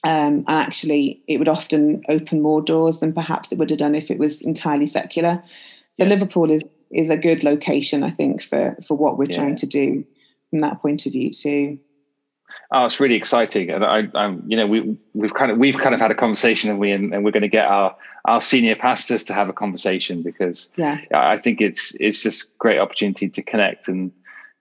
Um, 0.04 0.46
and 0.48 0.50
actually, 0.50 1.22
it 1.28 1.38
would 1.38 1.48
often 1.48 2.02
open 2.10 2.42
more 2.42 2.62
doors 2.62 3.00
than 3.00 3.14
perhaps 3.14 3.52
it 3.52 3.58
would 3.58 3.70
have 3.70 3.80
done 3.80 3.94
if 3.94 4.10
it 4.10 4.18
was 4.18 4.42
entirely 4.42 4.88
secular. 4.88 5.44
So 5.96 6.04
yeah. 6.04 6.10
Liverpool 6.10 6.50
is 6.50 6.64
is 6.92 7.10
a 7.10 7.18
good 7.18 7.44
location, 7.44 8.04
I 8.04 8.12
think, 8.12 8.42
for 8.42 8.78
for 8.88 8.98
what 8.98 9.18
we're 9.18 9.26
yeah. 9.26 9.38
trying 9.38 9.56
to 9.58 9.66
do 9.66 10.04
from 10.50 10.60
that 10.60 10.82
point 10.82 11.06
of 11.06 11.14
view 11.14 11.30
too. 11.30 11.80
Oh, 12.74 12.86
it's 12.86 13.00
really 13.00 13.16
exciting, 13.16 13.70
and 13.70 13.84
I, 13.86 14.08
I'm, 14.16 14.44
you 14.48 14.58
know, 14.58 14.68
we 14.68 14.98
we've 15.14 15.34
kind 15.34 15.52
of 15.52 15.58
we've 15.58 15.78
kind 15.78 15.94
of 15.94 16.02
had 16.02 16.12
a 16.12 16.16
conversation, 16.16 16.70
and 16.70 16.80
we 16.80 16.92
and, 16.92 17.14
and 17.14 17.24
we're 17.24 17.32
going 17.32 17.42
to 17.42 17.50
get 17.50 17.66
our 17.66 17.96
our 18.26 18.42
senior 18.42 18.76
pastors 18.76 19.24
to 19.26 19.34
have 19.34 19.50
a 19.50 19.54
conversation 19.54 20.22
because 20.24 20.70
yeah, 20.78 21.00
I 21.14 21.38
think 21.38 21.62
it's 21.62 21.96
it's 22.00 22.24
just 22.24 22.58
great 22.58 22.80
opportunity 22.80 23.30
to 23.30 23.42
connect 23.42 23.88
and 23.88 24.12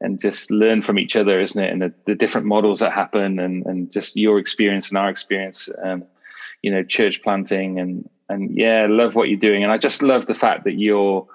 and 0.00 0.20
just 0.20 0.50
learn 0.50 0.82
from 0.82 0.98
each 0.98 1.16
other, 1.16 1.40
isn't 1.40 1.62
it? 1.62 1.72
And 1.72 1.82
the, 1.82 1.92
the 2.06 2.14
different 2.14 2.46
models 2.46 2.80
that 2.80 2.92
happen, 2.92 3.38
and 3.38 3.64
and 3.66 3.90
just 3.90 4.16
your 4.16 4.38
experience 4.38 4.88
and 4.88 4.98
our 4.98 5.10
experience, 5.10 5.68
um, 5.82 6.04
you 6.62 6.70
know, 6.70 6.82
church 6.82 7.22
planting, 7.22 7.78
and 7.78 8.08
and 8.28 8.56
yeah, 8.56 8.86
love 8.88 9.14
what 9.14 9.28
you're 9.28 9.38
doing, 9.38 9.62
and 9.62 9.72
I 9.72 9.78
just 9.78 10.02
love 10.02 10.26
the 10.26 10.34
fact 10.34 10.64
that 10.64 10.74
you're 10.74 11.26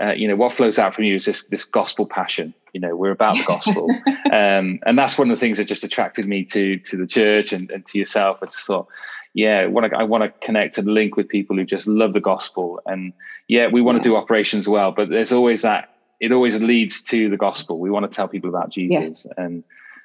uh, 0.00 0.12
you 0.12 0.28
know 0.28 0.36
what 0.36 0.52
flows 0.52 0.78
out 0.78 0.94
from 0.94 1.04
you 1.04 1.16
is 1.16 1.24
this 1.24 1.44
this 1.44 1.64
gospel 1.64 2.06
passion. 2.06 2.54
You 2.72 2.80
know 2.80 2.96
we're 2.96 3.10
about 3.10 3.36
the 3.36 3.44
gospel. 3.44 3.88
Um, 4.32 4.80
and 4.84 4.98
that's 4.98 5.16
one 5.16 5.30
of 5.30 5.36
the 5.36 5.40
things 5.40 5.58
that 5.58 5.66
just 5.66 5.84
attracted 5.84 6.26
me 6.26 6.44
to 6.46 6.78
to 6.78 6.96
the 6.96 7.06
church 7.06 7.52
and, 7.52 7.70
and 7.70 7.86
to 7.86 7.98
yourself. 7.98 8.38
I 8.42 8.46
just 8.46 8.66
thought 8.66 8.88
yeah 9.32 9.60
I 9.60 9.66
want 9.66 9.92
to 9.92 9.96
I 9.96 10.02
want 10.02 10.24
to 10.24 10.44
connect 10.44 10.76
and 10.76 10.88
link 10.88 11.16
with 11.16 11.28
people 11.28 11.54
who 11.54 11.64
just 11.64 11.86
love 11.86 12.14
the 12.14 12.20
gospel. 12.20 12.80
And 12.86 13.12
yeah 13.46 13.68
we 13.68 13.80
want 13.80 14.02
to 14.02 14.08
do 14.08 14.16
operations 14.16 14.66
well 14.66 14.90
but 14.90 15.08
there's 15.08 15.30
always 15.30 15.62
that 15.62 15.93
it 16.20 16.32
always 16.32 16.62
leads 16.62 17.02
to 17.02 17.28
the 17.28 17.36
gospel 17.36 17.78
we 17.78 17.90
want 17.90 18.10
to 18.10 18.14
tell 18.14 18.28
people 18.28 18.48
about 18.48 18.70
jesus 18.70 19.24
yes. 19.24 19.26
and 19.36 19.64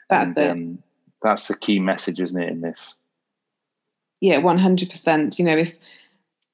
that's 0.09 0.37
and, 0.37 0.49
um, 0.49 0.83
that's 1.21 1.47
the 1.47 1.55
key 1.55 1.79
message 1.79 2.19
isn't 2.19 2.41
it 2.41 2.49
in 2.49 2.61
this 2.61 2.95
yeah 4.21 4.39
100% 4.39 5.39
you 5.39 5.45
know 5.45 5.57
if 5.57 5.75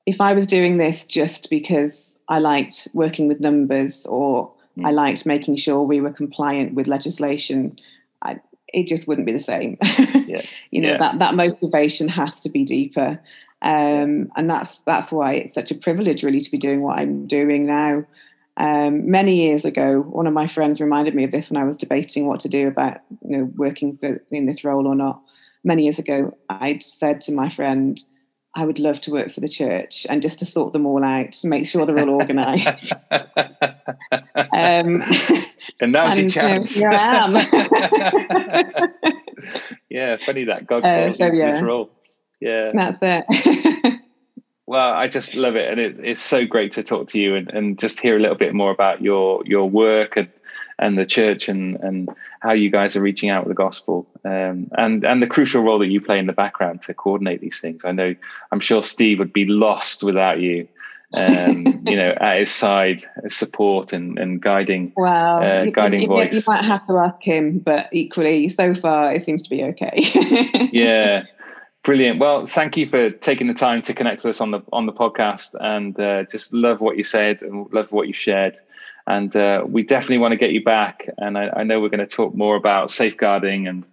if 0.05 0.21
i 0.21 0.33
was 0.33 0.45
doing 0.45 0.77
this 0.77 1.05
just 1.05 1.49
because 1.49 2.15
I 2.27 2.39
liked 2.39 2.87
working 2.93 3.27
with 3.27 3.39
numbers 3.39 4.05
or 4.07 4.51
mm. 4.77 4.85
I 4.85 4.91
liked 4.91 5.25
making 5.25 5.57
sure 5.57 5.83
we 5.83 6.01
were 6.01 6.11
compliant 6.11 6.73
with 6.73 6.87
legislation, 6.87 7.77
I, 8.21 8.39
it 8.73 8.87
just 8.87 9.07
wouldn't 9.07 9.27
be 9.27 9.33
the 9.33 9.39
same. 9.39 9.77
Yeah. 10.25 10.41
you 10.71 10.81
know, 10.81 10.93
yeah. 10.93 10.97
that, 10.97 11.19
that 11.19 11.35
motivation 11.35 12.07
has 12.07 12.39
to 12.39 12.49
be 12.49 12.65
deeper. 12.65 13.21
Um, 13.61 14.31
and 14.35 14.49
that's 14.49 14.79
that's 14.79 15.11
why 15.11 15.33
it's 15.33 15.53
such 15.53 15.69
a 15.69 15.75
privilege 15.75 16.23
really 16.23 16.41
to 16.41 16.49
be 16.49 16.57
doing 16.57 16.81
what 16.81 16.97
I'm 16.97 17.27
doing 17.27 17.67
now. 17.67 18.03
Um, 18.57 19.09
many 19.09 19.47
years 19.47 19.65
ago, 19.65 19.99
one 19.99 20.27
of 20.27 20.33
my 20.33 20.47
friends 20.47 20.79
reminded 20.79 21.13
me 21.13 21.25
of 21.25 21.31
this 21.31 21.49
when 21.49 21.61
I 21.61 21.65
was 21.65 21.77
debating 21.77 22.27
what 22.27 22.39
to 22.41 22.49
do 22.49 22.67
about 22.67 22.99
you 23.27 23.37
know 23.37 23.51
working 23.55 23.97
for, 23.97 24.23
in 24.31 24.45
this 24.45 24.63
role 24.63 24.87
or 24.87 24.95
not. 24.95 25.21
Many 25.63 25.83
years 25.83 25.99
ago, 25.99 26.37
I'd 26.49 26.83
said 26.83 27.21
to 27.21 27.31
my 27.31 27.49
friend, 27.49 27.99
I 28.57 28.65
would 28.65 28.79
love 28.79 29.01
to 29.01 29.11
work 29.11 29.31
for 29.31 29.41
the 29.41 29.49
church 29.49 30.07
and 30.09 30.21
just 30.21 30.39
to 30.39 30.45
sort 30.45 30.71
them 30.71 30.85
all 30.85 31.03
out, 31.03 31.35
make 31.43 31.67
sure 31.67 31.85
they're 31.85 31.99
all 31.99 32.15
organised. 32.15 32.93
um, 33.11 35.03
and 35.81 35.91
now's 35.91 36.17
and, 36.17 36.21
your 36.21 36.29
chance. 36.29 36.75
here 36.75 36.89
I 36.89 37.25
am. 37.25 37.33
yeah, 39.89 40.15
funny 40.17 40.45
that 40.45 40.65
God 40.67 40.85
uh, 40.85 41.03
calls 41.03 41.15
uh, 41.15 41.17
so, 41.17 41.33
yeah. 41.33 41.51
this 41.51 41.61
role. 41.63 41.91
Yeah, 42.39 42.71
that's 42.73 42.99
it. 43.01 43.99
well, 44.67 44.93
I 44.93 45.08
just 45.08 45.36
love 45.36 45.56
it, 45.56 45.69
and 45.69 45.80
it's 45.80 45.99
it's 46.01 46.21
so 46.21 46.45
great 46.45 46.71
to 46.73 46.84
talk 46.84 47.08
to 47.10 47.19
you 47.19 47.36
and, 47.36 47.49
and 47.49 47.80
just 47.80 47.99
hear 47.99 48.17
a 48.17 48.19
little 48.19 48.38
bit 48.38 48.54
more 48.54 48.71
about 48.71 49.01
your 49.01 49.43
your 49.45 49.69
work 49.69 50.17
and 50.17 50.30
and 50.80 50.97
the 50.97 51.06
church 51.06 51.47
and 51.47 51.75
and 51.78 52.10
how 52.41 52.51
you 52.51 52.69
guys 52.71 52.95
are 52.95 53.01
reaching 53.01 53.30
out 53.30 53.45
with 53.45 53.51
the 53.51 53.63
gospel 53.63 54.08
um, 54.25 54.69
and 54.78 55.04
and 55.04 55.21
the 55.21 55.28
crucial 55.28 55.62
role 55.62 55.80
that 55.80 55.88
you 55.88 56.01
play 56.01 56.17
in 56.17 56.25
the 56.25 56.34
background 56.34 56.82
to 56.84 56.93
coordinate 56.93 57.41
these 57.41 57.62
things. 57.62 57.86
I 57.86 57.91
know 57.91 58.15
I'm 58.51 58.60
sure 58.60 58.82
Steve 58.82 59.19
would 59.19 59.34
be 59.34 59.45
lost 59.45 60.04
without 60.04 60.39
you. 60.39 60.67
um, 61.15 61.65
you 61.86 61.95
know, 61.95 62.15
at 62.19 62.39
his 62.39 62.51
side, 62.51 63.04
support 63.28 63.93
and, 63.93 64.17
and 64.17 64.41
guiding, 64.41 64.91
well, 64.97 65.38
uh, 65.38 65.65
guiding 65.65 66.01
you, 66.01 66.08
voice. 66.08 66.34
You 66.34 66.41
might 66.47 66.65
have 66.65 66.84
to 66.88 66.97
ask 66.97 67.21
him, 67.21 67.60
but 67.60 67.88
equally, 67.91 68.49
so 68.49 68.73
far, 68.73 69.13
it 69.13 69.23
seems 69.23 69.43
to 69.43 69.49
be 69.49 69.63
okay. 69.63 69.91
yeah, 70.73 71.25
brilliant. 71.86 72.19
Well, 72.19 72.48
thank 72.48 72.76
you 72.76 72.86
for 72.86 73.10
taking 73.10 73.48
the 73.48 73.54
time 73.54 73.82
to 73.84 73.93
connect 73.93 74.24
with 74.24 74.36
us 74.36 74.41
on 74.41 74.52
the 74.52 74.62
on 74.74 74.86
the 74.86 74.93
podcast, 74.93 75.56
and 75.60 75.98
uh, 76.00 76.24
just 76.24 76.54
love 76.54 76.82
what 76.82 76.98
you 76.98 77.06
said 77.06 77.41
and 77.41 77.71
love 77.71 77.91
what 77.91 78.08
you 78.08 78.13
shared 78.13 78.60
and 79.08 79.36
uh, 79.36 79.63
we 79.67 79.84
definitely 79.84 80.17
want 80.17 80.32
to 80.32 80.38
get 80.38 80.52
you 80.52 80.63
back. 80.63 81.08
And 81.17 81.38
I, 81.38 81.50
I 81.58 81.63
know 81.63 81.80
we're 81.80 81.89
going 81.89 82.00
to 82.00 82.08
talk 82.08 82.34
more 82.36 82.56
about 82.56 82.91
safeguarding 82.91 83.67
and 83.67 83.84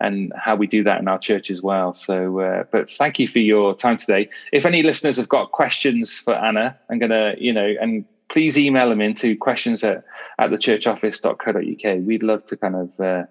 and 0.00 0.32
how 0.36 0.56
we 0.56 0.66
do 0.66 0.82
that 0.82 1.00
in 1.00 1.06
our 1.06 1.18
church 1.18 1.48
as 1.48 1.62
well. 1.62 1.94
So, 1.94 2.40
uh, 2.40 2.64
but 2.72 2.90
thank 2.90 3.20
you 3.20 3.28
for 3.28 3.38
your 3.38 3.74
time 3.74 3.96
today. 3.96 4.28
If 4.52 4.66
any 4.66 4.82
listeners 4.82 5.16
have 5.16 5.28
got 5.28 5.52
questions 5.52 6.18
for 6.18 6.34
Anna, 6.34 6.76
I'm 6.90 6.98
going 6.98 7.10
to, 7.10 7.34
you 7.38 7.52
know, 7.52 7.74
and 7.80 8.04
please 8.28 8.58
email 8.58 8.88
them 8.88 9.00
into 9.00 9.36
questions 9.36 9.84
at, 9.84 10.04
at 10.38 10.50
thechurchoffice.co.uk. 10.50 12.04
We'd 12.04 12.24
love 12.24 12.44
to 12.46 12.56
kind 12.56 12.74
of 12.74 13.00
uh, 13.00 13.26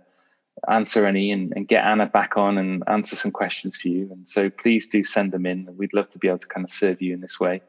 answer 0.70 1.06
any 1.06 1.32
and, 1.32 1.54
and, 1.56 1.68
get 1.68 1.84
Anna 1.84 2.06
back 2.06 2.38
on 2.38 2.58
and 2.58 2.84
answer 2.88 3.16
some 3.16 3.32
questions 3.32 3.76
for 3.76 3.90
you. 3.90 4.10
And 4.12 4.28
so 4.28 4.50
please 4.50 4.88
do 4.88 5.04
send 5.04 5.32
them 5.32 5.46
in. 5.46 5.68
We'd 5.78 5.94
love 5.94 6.10
to 6.12 6.20
be 6.20 6.28
able 6.28 6.40
to 6.40 6.48
kind 6.48 6.64
of 6.64 6.72
serve 6.72 7.02
you 7.02 7.14
in 7.14 7.22
this 7.22 7.40
way 7.40 7.62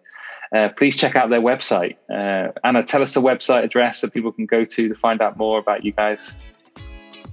uh, 0.54 0.68
please 0.76 0.96
check 0.96 1.16
out 1.16 1.30
their 1.30 1.40
website. 1.40 1.96
Uh, 2.10 2.52
Anna, 2.64 2.82
tell 2.82 3.00
us 3.02 3.14
the 3.14 3.22
website 3.22 3.62
address 3.64 4.00
that 4.00 4.12
people 4.12 4.32
can 4.32 4.46
go 4.46 4.64
to 4.64 4.88
to 4.88 4.94
find 4.94 5.20
out 5.20 5.36
more 5.36 5.58
about 5.58 5.84
you 5.84 5.92
guys. 5.92 6.34